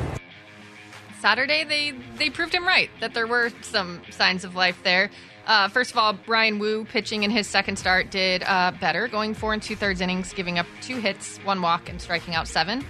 [1.18, 5.10] Saturday, they they proved him right that there were some signs of life there.
[5.46, 9.32] Uh, first of all, Bryan Woo pitching in his second start did uh, better, going
[9.32, 12.84] four and two thirds innings, giving up two hits, one walk, and striking out seven.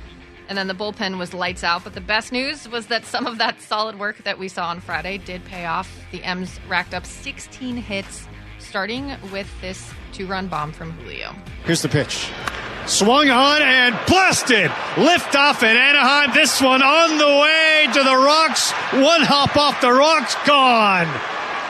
[0.50, 1.84] And then the bullpen was lights out.
[1.84, 4.80] But the best news was that some of that solid work that we saw on
[4.80, 5.88] Friday did pay off.
[6.10, 8.26] The M's racked up 16 hits,
[8.58, 11.36] starting with this two run bomb from Julio.
[11.64, 12.32] Here's the pitch.
[12.86, 14.72] Swung on and blasted.
[14.98, 16.32] Lift off in Anaheim.
[16.34, 18.72] This one on the way to the rocks.
[18.92, 20.34] One hop off the rocks.
[20.44, 21.06] Gone.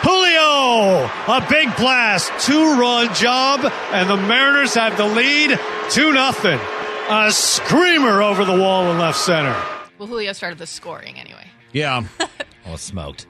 [0.02, 6.58] Julio, a big blast, two run job, and the Mariners have the lead, 2 nothing.
[7.12, 9.56] A screamer over the wall in left center.
[9.98, 11.46] Well, Julio started the scoring anyway.
[11.72, 12.04] yeah,
[12.66, 13.26] Oh, it's smoked.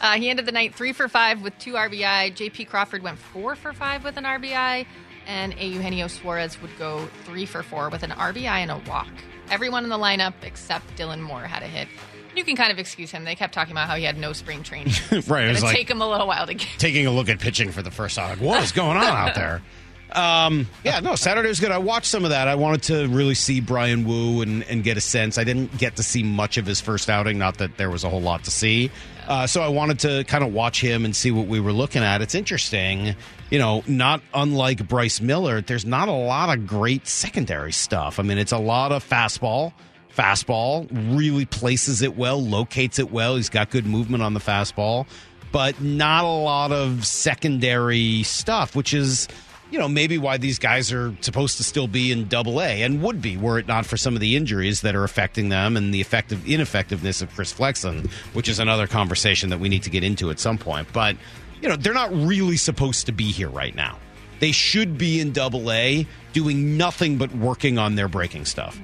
[0.00, 2.34] Uh, he ended the night three for five with two RBI.
[2.34, 2.66] J.P.
[2.66, 4.86] Crawford went four for five with an RBI,
[5.26, 9.08] and Eugenio Suarez would go three for four with an RBI and a walk.
[9.50, 11.88] Everyone in the lineup except Dylan Moore had a hit.
[12.36, 13.24] You can kind of excuse him.
[13.24, 14.92] They kept talking about how he had no spring training.
[15.26, 15.46] right.
[15.46, 16.68] It was It'll like take him a little while to get.
[16.78, 18.28] taking a look at pitching for the first time.
[18.38, 19.62] Like, what is going on out there?
[20.12, 21.72] Um, yeah, no, Saturday was good.
[21.72, 22.48] I watched some of that.
[22.48, 25.36] I wanted to really see Bryan Woo and, and get a sense.
[25.36, 28.08] I didn't get to see much of his first outing, not that there was a
[28.08, 28.90] whole lot to see.
[29.26, 32.02] Uh, so I wanted to kind of watch him and see what we were looking
[32.02, 32.22] at.
[32.22, 33.16] It's interesting,
[33.50, 38.20] you know, not unlike Bryce Miller, there's not a lot of great secondary stuff.
[38.20, 39.72] I mean, it's a lot of fastball.
[40.16, 43.36] Fastball really places it well, locates it well.
[43.36, 45.06] He's got good movement on the fastball,
[45.52, 49.28] but not a lot of secondary stuff, which is
[49.70, 53.02] you know, maybe why these guys are supposed to still be in double A and
[53.02, 55.92] would be were it not for some of the injuries that are affecting them and
[55.92, 60.04] the effective ineffectiveness of Chris Flexen, which is another conversation that we need to get
[60.04, 60.88] into at some point.
[60.92, 61.16] But,
[61.60, 63.98] you know, they're not really supposed to be here right now.
[64.38, 68.78] They should be in double A doing nothing but working on their breaking stuff.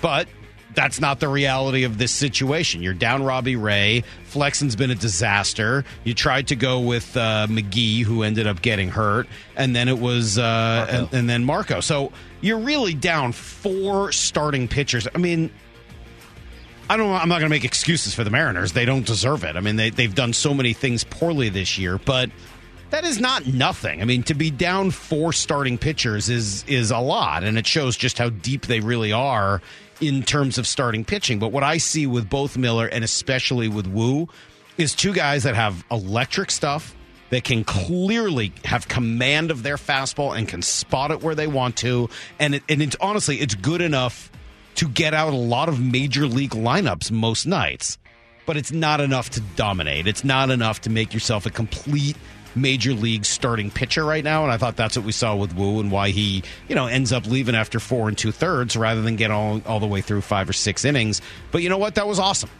[0.00, 0.28] But
[0.74, 2.82] that's not the reality of this situation.
[2.82, 4.04] You're down Robbie Ray.
[4.24, 5.84] Flexen's been a disaster.
[6.04, 9.98] You tried to go with uh, McGee, who ended up getting hurt, and then it
[9.98, 11.80] was uh, and, and then Marco.
[11.80, 15.06] So you're really down four starting pitchers.
[15.14, 15.50] I mean,
[16.88, 17.10] I don't.
[17.10, 18.72] I'm not going to make excuses for the Mariners.
[18.72, 19.56] They don't deserve it.
[19.56, 22.30] I mean, they they've done so many things poorly this year, but
[22.90, 24.02] that is not nothing.
[24.02, 27.96] I mean, to be down four starting pitchers is is a lot, and it shows
[27.96, 29.62] just how deep they really are
[30.00, 31.38] in terms of starting pitching.
[31.38, 34.28] But what I see with both Miller and especially with Woo
[34.76, 36.94] is two guys that have electric stuff
[37.30, 41.76] that can clearly have command of their fastball and can spot it where they want
[41.78, 42.08] to.
[42.38, 44.30] And it, and it's honestly, it's good enough
[44.76, 47.98] to get out a lot of major league lineups most nights.
[48.46, 50.06] But it's not enough to dominate.
[50.06, 52.16] It's not enough to make yourself a complete
[52.54, 54.44] major league starting pitcher right now.
[54.44, 57.12] And I thought that's what we saw with Woo and why he, you know, ends
[57.12, 60.22] up leaving after four and two thirds rather than get all, all the way through
[60.22, 61.20] five or six innings.
[61.50, 61.96] But you know what?
[61.96, 62.50] That was awesome.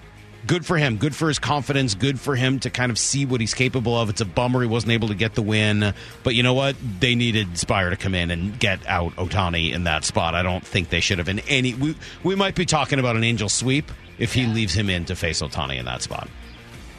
[0.47, 0.99] Good for him.
[0.99, 1.95] Good for his confidence.
[1.95, 4.11] Good for him to kind of see what he's capable of.
[4.11, 5.95] It's a bummer he wasn't able to get the win.
[6.23, 6.77] But you know what?
[7.01, 10.35] They needed Speier to come in and get out Ohtani in that spot.
[10.35, 11.73] I don't think they should have been any.
[11.73, 15.17] We, we might be talking about an angel sweep if he leaves him in to
[15.17, 16.29] face Ohtani in that spot.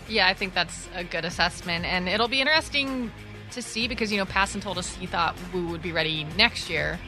[0.08, 3.12] Yeah, I think that's a good assessment, and it'll be interesting
[3.52, 6.70] to see because you know Passan told us he thought Woo would be ready next
[6.70, 7.00] year.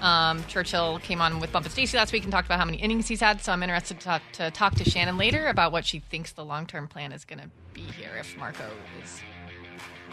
[0.00, 2.78] Um, Churchill came on with Bump and Stacy last week and talked about how many
[2.78, 3.40] innings he's had.
[3.40, 6.44] So I'm interested to talk, to talk to Shannon later about what she thinks the
[6.44, 8.68] long term plan is going to be here if Marco
[9.02, 9.20] is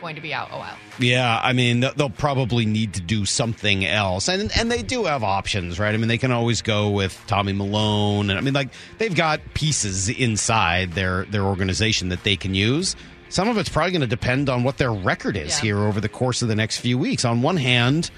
[0.04, 0.76] going to be out a while.
[1.00, 5.24] Yeah, I mean they'll probably need to do something else, and and they do have
[5.24, 5.94] options, right?
[5.94, 9.40] I mean they can always go with Tommy Milone, and I mean like they've got
[9.56, 12.96] pieces inside their their organization that they can use.
[13.30, 15.62] Some of it's probably going to depend on what their record is Yeah.
[15.62, 17.26] here over the course of the next few weeks.
[17.26, 18.12] On one hand,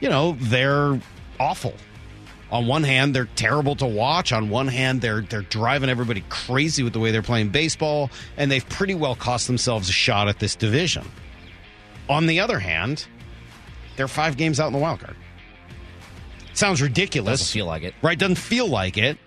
[0.00, 1.00] you know they're
[1.40, 1.72] awful.
[2.50, 4.32] On one hand, they're terrible to watch.
[4.32, 8.50] On one hand, they're they're driving everybody crazy with the way they're playing baseball, and
[8.50, 11.06] they've pretty well cost themselves a shot at this division.
[12.08, 13.06] On the other hand,
[13.96, 15.16] they're five games out in the wild card.
[16.54, 17.40] Sounds ridiculous.
[17.40, 17.94] Doesn't feel like it.
[18.02, 18.18] right?
[18.18, 19.18] Doesn't feel like it,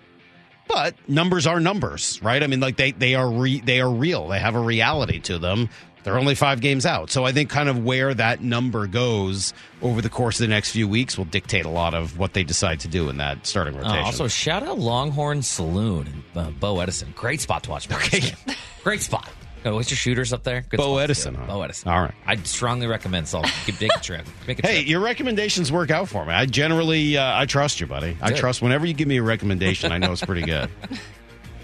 [0.68, 2.42] but numbers are numbers, right?
[2.42, 4.28] I mean, like they they are re, they are real.
[4.28, 5.68] They have a reality to them.
[6.04, 10.02] They're only five games out, so I think kind of where that number goes over
[10.02, 12.80] the course of the next few weeks will dictate a lot of what they decide
[12.80, 14.04] to do in that starting Uh, rotation.
[14.04, 17.12] also, shout out Longhorn Saloon and uh, Bo Edison.
[17.14, 17.88] Great spot to watch.
[17.90, 18.34] Okay.
[18.82, 19.28] Great spot.
[19.64, 20.62] Oh, what's your shooters up there?
[20.68, 21.46] Good Bo spots, Edison, huh?
[21.46, 21.88] Bo Edison.
[21.90, 22.14] All right.
[22.26, 24.26] I'd strongly recommend so Make a trip.
[24.48, 24.88] Make a Hey, trip.
[24.88, 26.32] your recommendations work out for me.
[26.32, 28.16] I generally uh, I trust you, buddy.
[28.20, 30.68] I trust whenever you give me a recommendation, I know it's pretty good.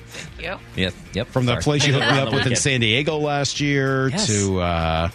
[0.08, 0.58] Thank you.
[0.76, 0.94] Yep.
[1.14, 1.26] Yep.
[1.28, 2.56] From the place you hooked me up with in.
[2.56, 4.26] San Diego last year Yes.
[4.28, 5.11] to uh,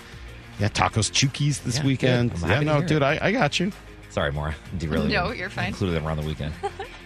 [0.59, 2.31] yeah, Tacos Chukis this Yeah, weekend.
[2.43, 3.01] I'm Yeah, no, dude.
[3.01, 3.71] I, I got you.
[4.09, 4.53] Sorry, Maura.
[4.77, 5.39] Derailed No, you.
[5.39, 5.69] you're fine.
[5.69, 6.53] Included them around the weekend.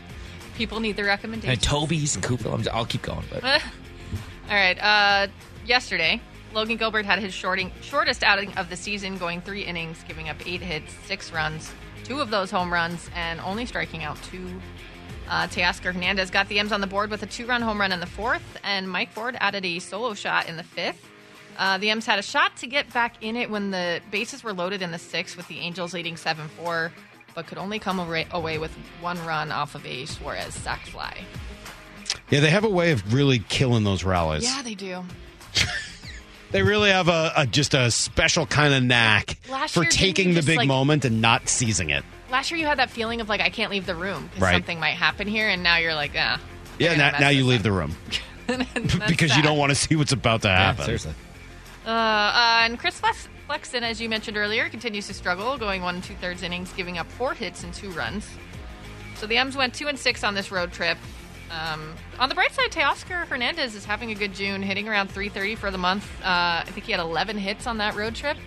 [0.56, 1.54] People need the recommendations.
[1.54, 2.54] and Toby's and Coupeville.
[2.56, 3.60] I'm, I'll keep going, but All
[4.50, 4.78] right.
[4.80, 5.28] Uh,
[5.68, 6.22] yesterday,
[6.54, 10.38] Logan Gilbert had his shorting, shortest outing of the season, going three innings, giving up
[10.48, 11.72] eight hits, six runs,
[12.04, 14.48] two of those home runs, and only striking out two.
[15.30, 18.00] Uh, Teoscar Hernandez got the M's on the board with a two-run home run in
[18.00, 21.06] the fourth, and Mike Ford added a solo shot in the fifth.
[21.58, 24.54] Uh, the M's had a shot to get back in it when the bases were
[24.54, 26.94] loaded in the sixth, with the Angels leading seven-four,
[27.36, 31.26] but could only come away, away with one run off of a Suarez sac fly.
[32.30, 34.44] Yeah, they have a way of really killing those rallies.
[34.44, 35.04] Yeah, they do.
[36.52, 40.00] They really have a, a just a special kind of knack Last for year, didn't
[40.00, 42.04] taking you the just, big like- moment and not seizing it.
[42.30, 44.54] Last year, you had that feeling of like I can't leave the room because Right.
[44.54, 46.40] something might happen here, and now you're like, ah.
[46.80, 47.64] Yeah, now, now you leave up.
[47.64, 47.96] the room
[48.48, 50.86] That's because you don't want to see what's about to yeah, happen.
[50.86, 51.14] seriously.
[51.86, 55.96] Uh, uh, and Chris Flex- Flexen, as you mentioned earlier, continues to struggle, going one
[55.96, 58.28] and two thirds innings, giving up four hits and two runs.
[59.16, 60.98] So the M's went two and six on this road trip.
[61.52, 65.56] Um, on the bright side, Teoscar Hernandez is having a good June, hitting around 330
[65.56, 66.06] for the month.
[66.22, 68.38] Uh, I think he had 11 hits on that road trip.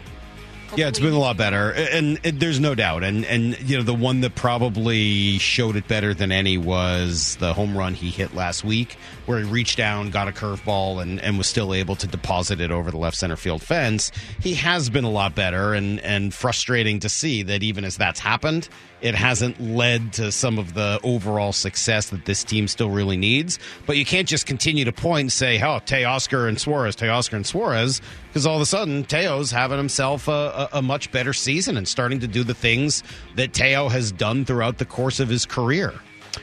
[0.76, 3.02] Yeah, it's been a lot better, and, and there's no doubt.
[3.02, 7.52] And and you know the one that probably showed it better than any was the
[7.52, 11.38] home run he hit last week, where he reached down, got a curveball, and and
[11.38, 14.12] was still able to deposit it over the left center field fence.
[14.40, 18.20] He has been a lot better, and and frustrating to see that even as that's
[18.20, 18.68] happened,
[19.02, 23.58] it hasn't led to some of the overall success that this team still really needs.
[23.86, 27.46] But you can't just continue to point and say, "Oh, Teoscar and Suarez, Teoscar and
[27.46, 31.76] Suarez," because all of a sudden Teo's having himself a, a, a, much better season
[31.76, 33.02] and starting to do the things
[33.36, 35.94] that Teo has done throughout the course of his career.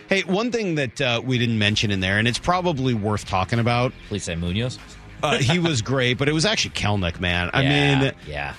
[0.09, 3.59] Hey, one thing that uh, we didn't mention in there, and it's probably worth talking
[3.59, 3.93] about.
[4.09, 4.79] Please say Munoz.
[5.23, 7.49] uh, he was great, but it was actually Kelenic, man.
[7.53, 8.53] I Yeah, mean, yeah.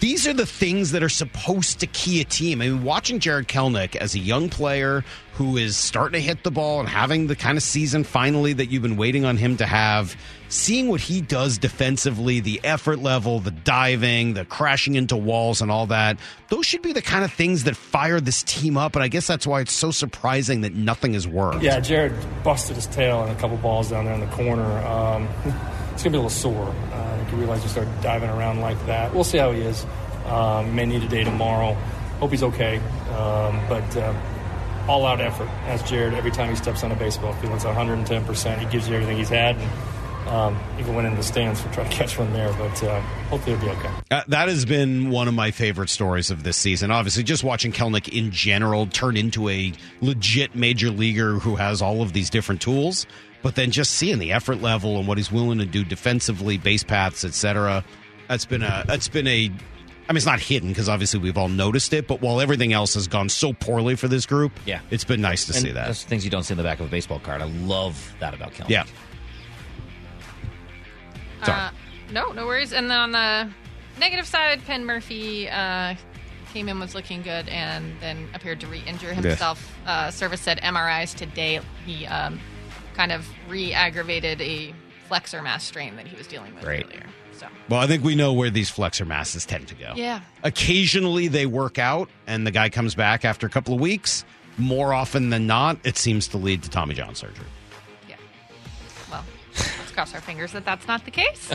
[0.00, 2.60] These are the things that are supposed to key a team.
[2.60, 5.04] I mean, watching Jarred Kelenic as a young player
[5.34, 8.66] who is starting to hit the ball and having the kind of season finally that
[8.66, 10.16] you've been waiting on him to have,
[10.48, 15.70] seeing what he does defensively, the effort level, the diving, the crashing into walls, and
[15.70, 18.94] all that, those should be the kind of things that fire this team up.
[18.94, 21.62] And I guess that's why it's so surprising that nothing has worked.
[21.62, 24.78] Yeah, Jared busted his tail on a couple balls down there in the corner.
[24.86, 25.28] Um,
[25.94, 26.68] it's going to be a little sore.
[26.92, 29.14] Uh, I think you realize you start diving around like that.
[29.14, 29.86] We'll see how he is.
[30.26, 31.74] Um, may need a day tomorrow.
[32.18, 32.78] Hope he's okay.
[33.10, 34.12] Um, but uh,
[34.88, 38.58] all out effort, as Jarred, every time he steps on a baseball field, it's 110%.
[38.58, 39.56] He gives you everything he's had.
[39.56, 39.70] And,
[40.28, 43.54] um, even went in the stands for trying to catch one there, but uh, hopefully
[43.56, 43.90] it'll be okay.
[44.10, 46.90] Uh, that has been one of my favorite stories of this season.
[46.90, 52.00] Obviously, just watching Kelenic in general turn into a legit major leaguer who has all
[52.00, 53.06] of these different tools,
[53.44, 56.82] but then just seeing the effort level and what he's willing to do defensively, base
[56.82, 57.84] paths, etc.
[58.26, 59.52] That's been a that's been a
[60.08, 62.92] I mean, it's not hidden because obviously we've all noticed it, but while everything else
[62.94, 64.80] has gone so poorly for this group, Yeah.
[64.90, 65.86] it's been nice to And see that.
[65.86, 67.40] That's things you don't see in the back of a baseball card.
[67.40, 68.68] I love that about Kelenic.
[68.70, 68.84] Yeah.
[71.42, 71.70] Uh,
[72.12, 72.72] no, no worries.
[72.72, 73.50] And then on the
[73.98, 75.94] negative side, Penn Murfee uh,
[76.52, 79.74] came in, was looking good, and then appeared to re-injure himself.
[79.86, 81.60] Uh, Servais said MRIs today.
[81.86, 82.40] He um,
[82.94, 84.74] kind of re-aggravated a
[85.08, 87.06] flexor mass strain that he was dealing with earlier.
[87.32, 89.92] So Well, I think we know where these flexor masses tend to go.
[89.96, 90.20] Yeah.
[90.42, 94.24] Occasionally they work out and the guy comes back after a couple of weeks.
[94.56, 97.46] More often than not, it seems to lead to Tommy John surgery.
[98.08, 98.16] Yeah.
[99.10, 101.50] Well, let's cross our fingers that that's not the case.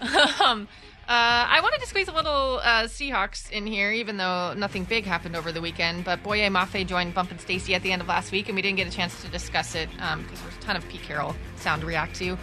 [0.44, 0.66] um,
[1.08, 5.06] uh, I wanted to squeeze a little uh, Seahawks in here, even though nothing big
[5.06, 6.04] happened over the weekend.
[6.04, 8.60] But Boye Mafe joined Bump and Stacy at the end of last week, and we
[8.60, 11.80] didn't get a chance to discuss it because there's a ton of Pete Carroll sound
[11.80, 12.36] to react to.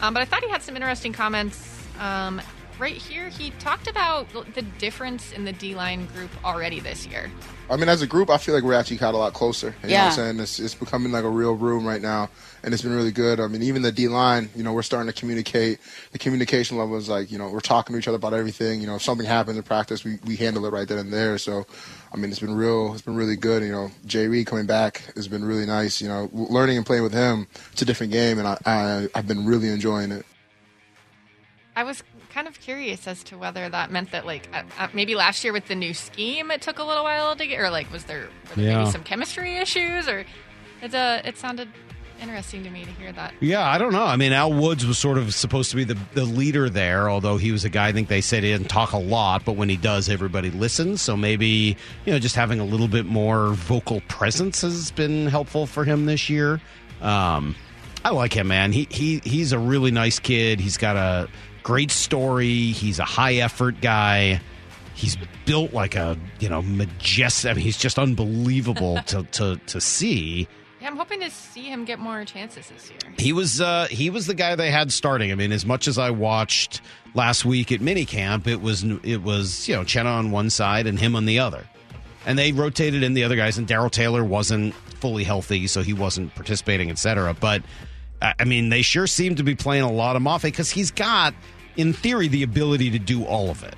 [0.00, 1.76] Um, but I thought he had some interesting comments.
[1.98, 2.40] Um,
[2.78, 7.30] right here, he talked about the difference in the D line group already this year.
[7.70, 9.68] I mean, as a group, I feel like we're actually got a lot closer.
[9.82, 10.02] You know Yeah.
[10.04, 10.40] what I'm saying?
[10.40, 12.28] It's, it's becoming like a real room right now,
[12.62, 13.40] and it's been really good.
[13.40, 15.78] I mean, even the D line, you know, we're starting to communicate.
[16.12, 18.80] The communication level is like, you know, we're talking to each other about everything.
[18.80, 21.38] You know, if something happens in practice, we, we handle it right then and there.
[21.38, 21.66] So,
[22.12, 23.62] I mean, it's been real, it's been really good.
[23.62, 26.02] You know, Jay Reed coming back has been really nice.
[26.02, 29.26] You know, learning and playing with him, it's a different game, and I, I, I've
[29.26, 30.26] been really enjoying it.
[31.76, 32.02] I was
[32.34, 35.52] kind of curious as to whether that meant that, like, uh, uh, maybe last year
[35.52, 38.28] with the new scheme, it took a little while to get, or like, was there,
[38.50, 38.78] were there Yeah.
[38.80, 40.24] maybe some chemistry issues, or
[40.82, 41.68] it, uh, it sounded
[42.20, 43.34] interesting to me to hear that.
[43.40, 44.04] Yeah, I don't know.
[44.04, 47.36] I mean, Al Woods was sort of supposed to be the, the leader there, although
[47.36, 49.68] he was a guy I think they said he didn't talk a lot, but when
[49.68, 51.02] he does, everybody listens.
[51.02, 55.66] So maybe, you know, just having a little bit more vocal presence has been helpful
[55.66, 56.60] for him this year.
[57.00, 57.54] Um,
[58.04, 58.72] I like him, man.
[58.72, 60.60] He he he's a really nice kid.
[60.60, 61.28] He's got a
[61.64, 62.70] great story.
[62.70, 64.40] He's a high effort guy.
[64.94, 67.50] He's built like a you know majestic.
[67.50, 70.46] I mean, he's just unbelievable to to to see.
[70.80, 72.98] Yeah, I'm hoping to see him get more chances this year.
[73.18, 75.32] He was uh, he was the guy they had starting.
[75.32, 76.80] I mean, as much as I watched
[77.14, 80.98] last week at minicamp, it was it was you know Chenna on one side and
[80.98, 81.66] him on the other,
[82.24, 83.58] and they rotated in the other guys.
[83.58, 87.34] And Darrell Taylor wasn't fully healthy, so he wasn't participating, etc.
[87.34, 87.62] But
[88.22, 90.90] I I mean, they sure seem to be playing a lot of Mafe because he's
[90.90, 91.34] got,
[91.76, 93.74] in theory, the ability to do all of it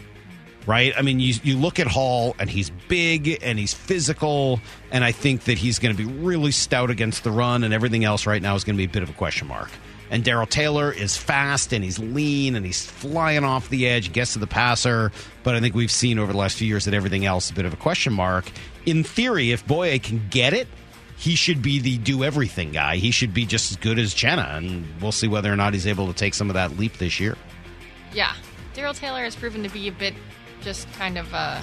[0.67, 0.93] right?
[0.99, 5.13] I mean, you you look at Hall, and he's big and he's physical, and I
[5.13, 8.43] think that he's going to be really stout against the run, and everything else right
[8.43, 9.71] now is going to be a bit of a question mark.
[10.11, 14.35] And Darrell Taylor is fast and he's lean and he's flying off the edge, gets
[14.35, 15.11] to the passer.
[15.43, 17.55] But I think we've seen over the last few years that everything else is a
[17.55, 18.49] bit of a question mark.
[18.85, 20.69] In theory, if Boye can get it,
[21.17, 22.97] he should be the do everything guy.
[22.97, 25.87] He should be just as good as Chenna, and we'll see whether or not he's
[25.87, 27.37] able to take some of that leap this year.
[28.17, 28.33] Yeah,
[28.73, 30.15] Darrell Taylor has proven to be a bit
[30.63, 31.61] just kind of uh,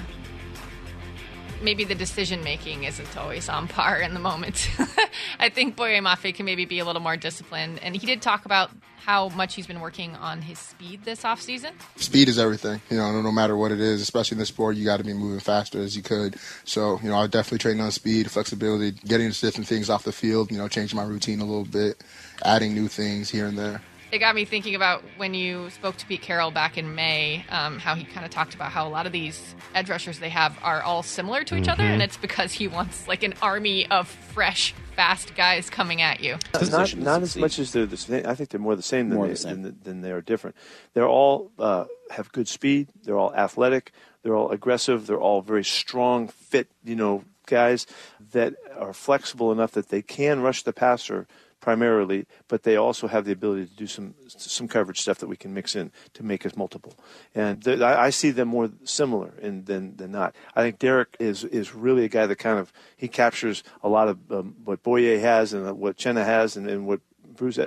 [1.64, 4.70] maybe the decision making isn't always on par in the moment.
[5.40, 7.80] I think Boye Mafe can maybe be a little more disciplined.
[7.82, 11.72] And he did talk about how much he's been working on his speed this offseason.
[11.96, 14.86] Speed is everything, you know, no matter what it is, especially in this sport, you
[14.86, 16.36] got to be moving faster as you could.
[16.66, 20.52] So, you know, I definitely train on speed, flexibility, getting different things off the field,
[20.52, 22.04] you know, changing my routine a little bit,
[22.46, 23.82] adding new things here and there
[24.14, 27.80] it got me thinking about when you spoke to Pete Carroll back in May, um,
[27.80, 30.56] how he kind of talked about how a lot of these edge rushers they have
[30.62, 31.72] are all similar to each mm-hmm.
[31.72, 36.20] other, and it's because he wants like an army of fresh, fast guys coming at
[36.20, 36.38] you.
[36.54, 38.24] Not, not as much as they're the same.
[38.28, 39.64] I think they're more the same than, more they, the same.
[39.64, 40.56] Than, than, they are different.
[40.94, 42.90] They're all uh, have good speed.
[43.04, 43.94] They're all athletic.
[44.22, 45.08] They're all aggressive.
[45.08, 46.68] They're all very strong, fit.
[46.84, 47.88] You know, guys
[48.32, 51.28] that are flexible enough that they can rush the passer
[51.64, 55.38] primarily, but they also have the ability to do some some coverage stuff that we
[55.38, 56.94] can mix in to make us multiple.
[57.34, 60.36] And I, see them more similar in, than than not.
[60.58, 64.10] I think Derick is is really a guy that kind of he captures a lot
[64.10, 67.00] of um, what Boye has and what Chenna has and, and what
[67.34, 67.58] Bruce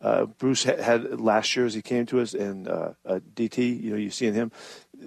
[0.00, 3.82] uh, Bruce had last year as he came to us, and uh, uh, DT.
[3.82, 4.52] You know, you seeing him.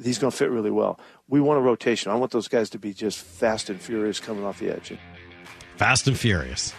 [0.03, 0.99] He's going to fit really well.
[1.29, 2.11] We want a rotation.
[2.11, 4.97] I want those guys to be just fast and furious coming off the edge.
[5.77, 6.73] Fast and furious.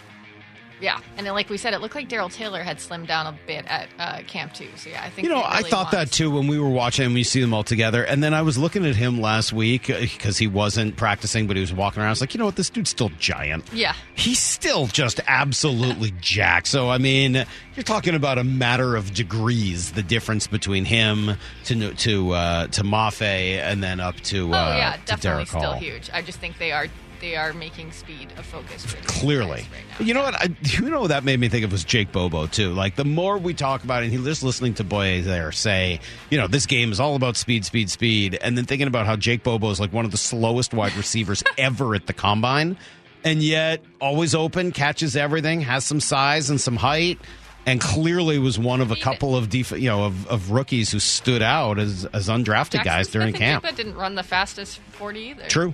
[0.81, 3.37] Yeah, and then, like we said, it looked like Darrell Taylor had slimmed down a
[3.47, 4.67] bit at uh, camp too.
[4.75, 7.05] So yeah, I think you know really I thought that too when we were watching
[7.05, 8.03] and we see them all together.
[8.03, 11.55] And then I was looking at him last week because uh, he wasn't practicing, but
[11.55, 12.07] he was walking around.
[12.07, 13.71] I was like, you know what, this dude's still giant.
[13.71, 16.67] Yeah, he's still just absolutely jacked.
[16.67, 17.45] So I mean,
[17.75, 21.31] you're talking about a matter of degrees, the difference between him
[21.65, 26.09] to to uh, to Mafe and then up to oh uh, yeah, definitely still huge.
[26.13, 26.87] I just think they are
[27.19, 28.85] they are making speed a focus.
[29.05, 30.35] Clearly, right you know what?
[30.35, 32.73] I, you know what that made me think of was Jake Bobo too.
[32.73, 35.99] Like the more we talk about it, and he just listening to Boye there say,
[36.29, 39.15] you know, this game is all about speed, speed, speed, and then thinking about how
[39.15, 42.77] Jake Bobo is like one of the slowest wide receivers ever at the combine,
[43.23, 47.19] and yet always open, catches everything, has some size and some height
[47.65, 50.99] and clearly was one of a couple of def- you know of, of, rookies who
[50.99, 53.75] stood out as as undrafted Jackson guys during Smith camp.
[53.75, 55.47] didn't run the fastest forty either.
[55.47, 55.73] True.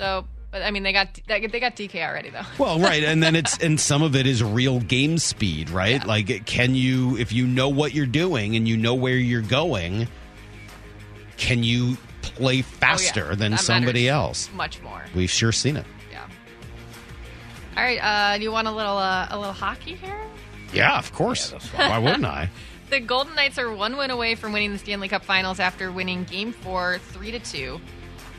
[0.00, 2.42] So but I mean, they got they got DK already though.
[2.58, 6.00] Well, right, and then it's and some of it is real game speed, right?
[6.00, 6.06] Yeah.
[6.06, 10.08] Like, can you if you know what you're doing and you know where you're going,
[11.36, 13.34] can you play faster oh, yeah.
[13.36, 14.50] than that somebody else?
[14.52, 15.04] Much more.
[15.14, 15.86] We've sure seen it.
[16.10, 16.26] Yeah.
[17.76, 17.98] All right.
[18.02, 20.20] Uh, do you want a little uh, a little hockey here?
[20.72, 21.52] Yeah, of course.
[21.74, 22.50] Yeah, Why wouldn't I?
[22.90, 26.24] The Golden Knights are one win away from winning the Stanley Cup Finals after winning
[26.24, 27.80] Game Four, three to two.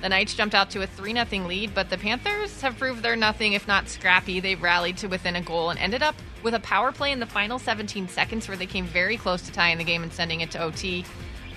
[0.01, 3.15] The Knights jumped out to a 3 0 lead, but the Panthers have proved they're
[3.15, 4.39] nothing if not scrappy.
[4.39, 7.27] They've rallied to within a goal and ended up with a power play in the
[7.27, 10.49] final 17 seconds where they came very close to tying the game and sending it
[10.51, 11.05] to OT.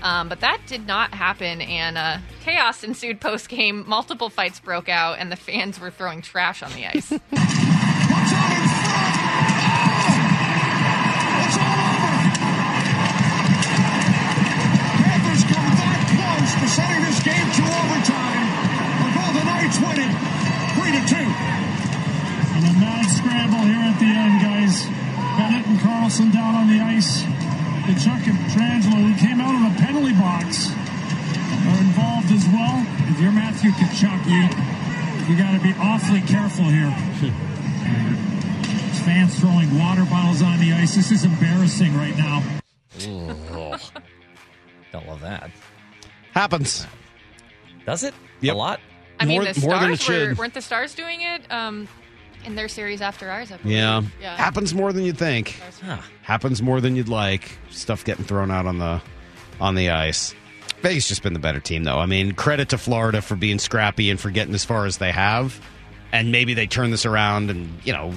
[0.03, 3.85] Um, but that did not happen, and uh, chaos ensued post game.
[3.89, 7.13] Multiple fights broke out, and the fans were throwing trash on the ice.
[17.15, 17.64] this game to
[17.95, 18.47] overtime.
[19.03, 20.13] The Golden Knights win it,
[20.75, 21.29] three to two.
[22.55, 24.87] And a mad scramble here at the end, guys.
[25.39, 27.23] Bennett and Carlson down on the ice.
[27.87, 32.83] Tkachuk and Pietrangelo, who came out of the penalty box, are involved as well.
[33.11, 34.49] If you're Matthew Tkachuk, you
[35.29, 36.91] you got to be awfully careful here.
[39.05, 40.95] Fans throwing water bottles on the ice.
[40.95, 42.43] This is embarrassing right now.
[44.93, 45.51] Don't love that.
[46.33, 46.87] Happens.
[47.87, 48.15] Does it?
[48.41, 48.55] Yep.
[48.55, 48.81] A lot?
[49.21, 50.39] I more, mean, the more than it Stars were, should.
[50.39, 51.87] weren't the Stars doing it um,
[52.45, 53.53] in their series after ours?
[53.53, 53.77] I believe.
[53.77, 54.03] Yeah.
[54.21, 54.37] Yeah.
[54.37, 55.61] Happens more than you'd think.
[55.85, 55.99] Huh.
[56.23, 57.59] Happens more than you'd like.
[57.71, 59.01] Stuff getting thrown out on the
[59.61, 60.35] on the ice.
[60.83, 61.99] Vegas just been the better team, though.
[61.99, 65.13] I mean, credit to Florida for being scrappy and for getting as far as they
[65.13, 65.59] have.
[66.13, 68.13] And maybe they turn this around and you know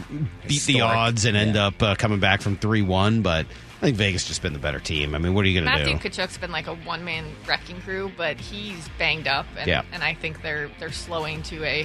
[0.47, 1.67] beat the odds and end Yeah.
[1.67, 3.21] up uh, coming back from three one.
[3.21, 3.45] But
[3.77, 5.13] I think Vegas just been the better team.
[5.13, 5.93] I mean, what are you going to do?
[5.93, 6.09] Matthew?
[6.09, 9.83] Tkachuk's been like a one man wrecking crew, but he's banged up, and, Yeah.
[9.91, 11.83] and I think they're they're slowing to a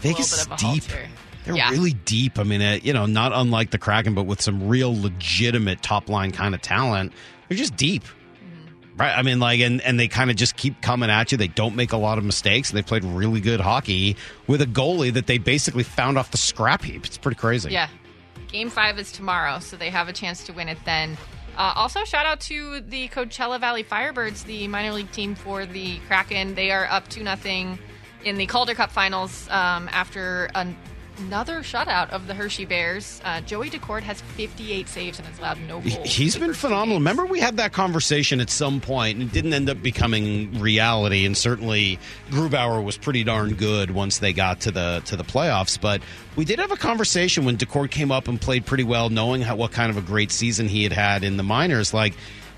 [0.00, 0.84] Vegas little is bit of a deep.
[0.90, 1.08] halter.
[1.46, 1.70] They're Yeah.
[1.70, 2.38] really deep.
[2.38, 6.08] I mean, uh, you know, not unlike the Kraken, but with some real legitimate top
[6.10, 7.12] line kind of talent.
[7.48, 8.04] They're just deep.
[8.04, 9.00] Mm-hmm.
[9.00, 9.16] Right.
[9.16, 11.38] I mean, like, and, and they kind of just keep coming at you.
[11.38, 12.70] They don't make a lot of mistakes.
[12.70, 14.16] And They played really good hockey
[14.46, 17.04] with a goalie that they basically found off the scrap heap.
[17.06, 17.70] It's pretty crazy.
[17.72, 17.88] Yeah.
[18.54, 21.18] Game five is tomorrow, so they have a chance to win it then.
[21.56, 25.98] Uh, also, shout out to the Coachella Valley Firebirds, the minor league team for the
[26.06, 26.54] Kraken.
[26.54, 27.80] They are up 2 nothing
[28.24, 30.72] in the Calder Cup finals um, after a
[31.18, 33.20] another shutout of the Hershey Bears.
[33.24, 36.08] Uh, Joey Daccord has 58 saves and has allowed no goals.
[36.08, 36.98] He's been phenomenal.
[36.98, 41.24] Remember, we had that conversation at some point, and it didn't end up becoming reality.
[41.26, 41.98] And certainly,
[42.30, 45.80] Grubauer was pretty darn good once they got to the to the playoffs.
[45.80, 46.02] But
[46.36, 49.56] we did have a conversation when Daccord came up and played pretty well, knowing how,
[49.56, 51.94] what kind of a great season he had had in the minors.
[51.94, 52.14] Like,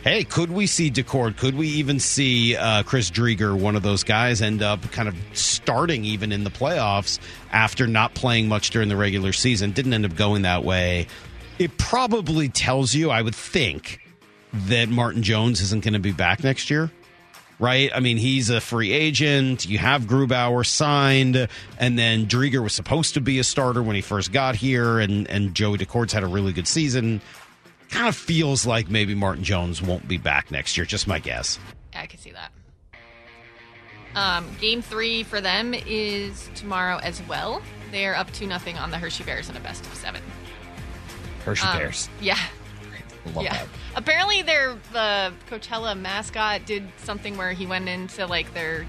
[0.07, 1.36] hey, could we see Daccord?
[1.36, 5.16] Could we even see uh, Chris Driedger, one of those guys, end up kind of
[5.32, 7.18] starting even in the playoffs
[7.50, 9.72] after not playing much during the regular season?
[9.72, 11.09] Didn't end up going that way.
[11.59, 13.98] It probably tells you, I would think,
[14.52, 16.92] that Martin Jones isn't going to be back next year.
[17.59, 17.90] Right?
[17.92, 19.66] I mean, he's a free agent.
[19.66, 21.48] You have Grubauer signed,
[21.80, 25.28] and then Driedger was supposed to be a starter when he first got here, and,
[25.28, 27.22] and Joey Daccord's had a really good season
[27.91, 30.84] kind of feels like maybe Martin Jones won't be back next year.
[30.87, 31.59] Just my guess.
[31.93, 32.53] Yeah, I can see that.
[34.14, 37.61] Um, game three for them is tomorrow as well.
[37.93, 40.22] They are up to nothing on the Hershey Bears in a best of seven.
[41.45, 42.09] Hershey Um, Bears.
[42.20, 42.39] Yeah.
[43.34, 43.55] Love yeah.
[43.55, 43.66] that.
[43.97, 48.87] Apparently, their the Coachella mascot did something where he went into like their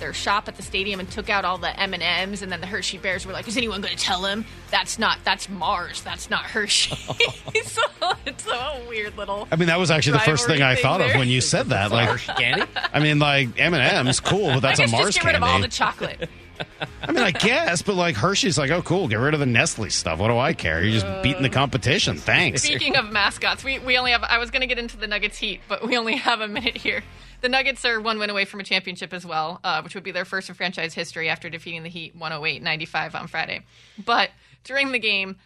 [0.00, 2.60] their shop at the stadium and took out all the M and M's, and then
[2.60, 6.02] the Hershey Bears were like, "Is anyone going to tell him that's not that's Mars,
[6.02, 6.96] that's not Hershey?"
[7.64, 7.82] so
[8.26, 9.46] it's a weird little.
[9.52, 11.10] I mean, that was actually the first thing I thought there.
[11.10, 11.90] of when you said that.
[11.92, 12.64] Like Hershey candy?
[12.92, 15.26] I mean, like M and M's, cool, but that's I a guess Mars just get
[15.26, 15.46] rid candy.
[15.46, 16.28] of all the chocolate.
[17.02, 19.90] I mean, I guess, but like Hershey's, like, oh, cool, get rid of the Nestle
[19.90, 20.18] stuff.
[20.18, 20.82] What do I care?
[20.82, 22.16] You're just beating the competition.
[22.16, 22.62] Thanks.
[22.62, 24.22] Speaking of mascots, we, we only have.
[24.22, 26.76] I was going to get into the Nuggets Heat, but we only have a minute
[26.76, 27.02] here.
[27.40, 30.10] The Nuggets are one win away from a championship as well, uh, which would be
[30.10, 33.62] their first in franchise history after defeating the Heat 108 95 on Friday.
[34.04, 34.30] But
[34.64, 35.36] during the game,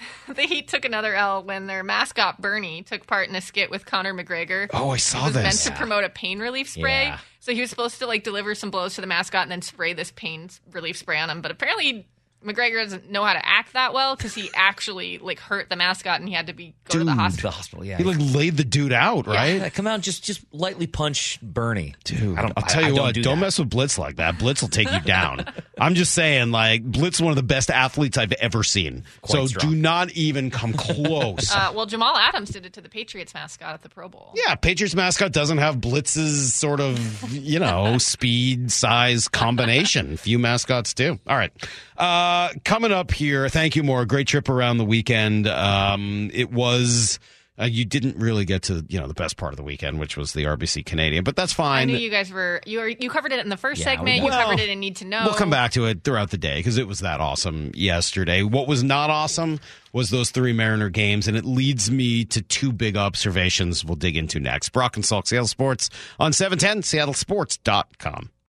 [0.28, 3.86] the Heat took another L when their mascot, Burnie, took part in a skit with
[3.86, 4.68] Conor McGregor.
[4.72, 5.42] Oh, I saw it was this.
[5.42, 7.04] meant to promote a pain relief spray.
[7.04, 7.18] Yeah.
[7.40, 9.92] So he was supposed to like deliver some blows to the mascot and then spray
[9.92, 11.42] this pain relief spray on him.
[11.42, 12.06] But apparently,
[12.44, 16.20] McGregor doesn't know how to act that well because he actually like hurt the mascot
[16.20, 17.14] and he had to be go to the Dude.
[17.14, 17.50] hospital.
[17.50, 17.98] The hospital, yeah.
[17.98, 19.56] He like laid the dude out, right?
[19.60, 21.94] Yeah, come out just just lightly punch Burnie.
[22.04, 23.98] Dude, I don't, I'll tell I- you I don't what, do don't mess with Blitz
[23.98, 24.38] like that.
[24.38, 25.44] Blitz will take you down.
[25.78, 29.04] I'm just saying, like, Blitz is one of the best athletes I've ever seen.
[29.22, 29.72] Quite so strong.
[29.72, 31.50] do not even come close.
[31.62, 34.32] Uh, well, Jamal Adams did it to the Patriots mascot at the Pro Bowl.
[34.34, 40.16] yeah, Patriots mascot doesn't have Blitz's sort of, you know, speed, size combination.
[40.16, 41.18] Few mascots do.
[41.26, 41.52] All right.
[41.96, 42.04] Uh,
[42.64, 44.06] coming up here, thank you, Maura.
[44.06, 45.46] Great trip around the weekend.
[45.46, 47.18] Um, it was.
[47.60, 50.16] Uh, you didn't really get to you know the best part of the weekend, which
[50.16, 51.82] was the RBC Canadian, but that's fine.
[51.82, 54.16] I knew you guys were you were, you covered it in the first Yeah, segment.
[54.16, 55.24] you well, covered it in Need to Know.
[55.26, 58.42] We'll come back to it throughout the day because it was that awesome yesterday.
[58.42, 59.60] What was not awesome
[59.92, 64.16] was those three Mariner games, and it leads me to two big observations we'll dig
[64.16, 64.70] into next.
[64.70, 68.30] Brock and Salk, Seattle Sports on 710, seattlesports.com.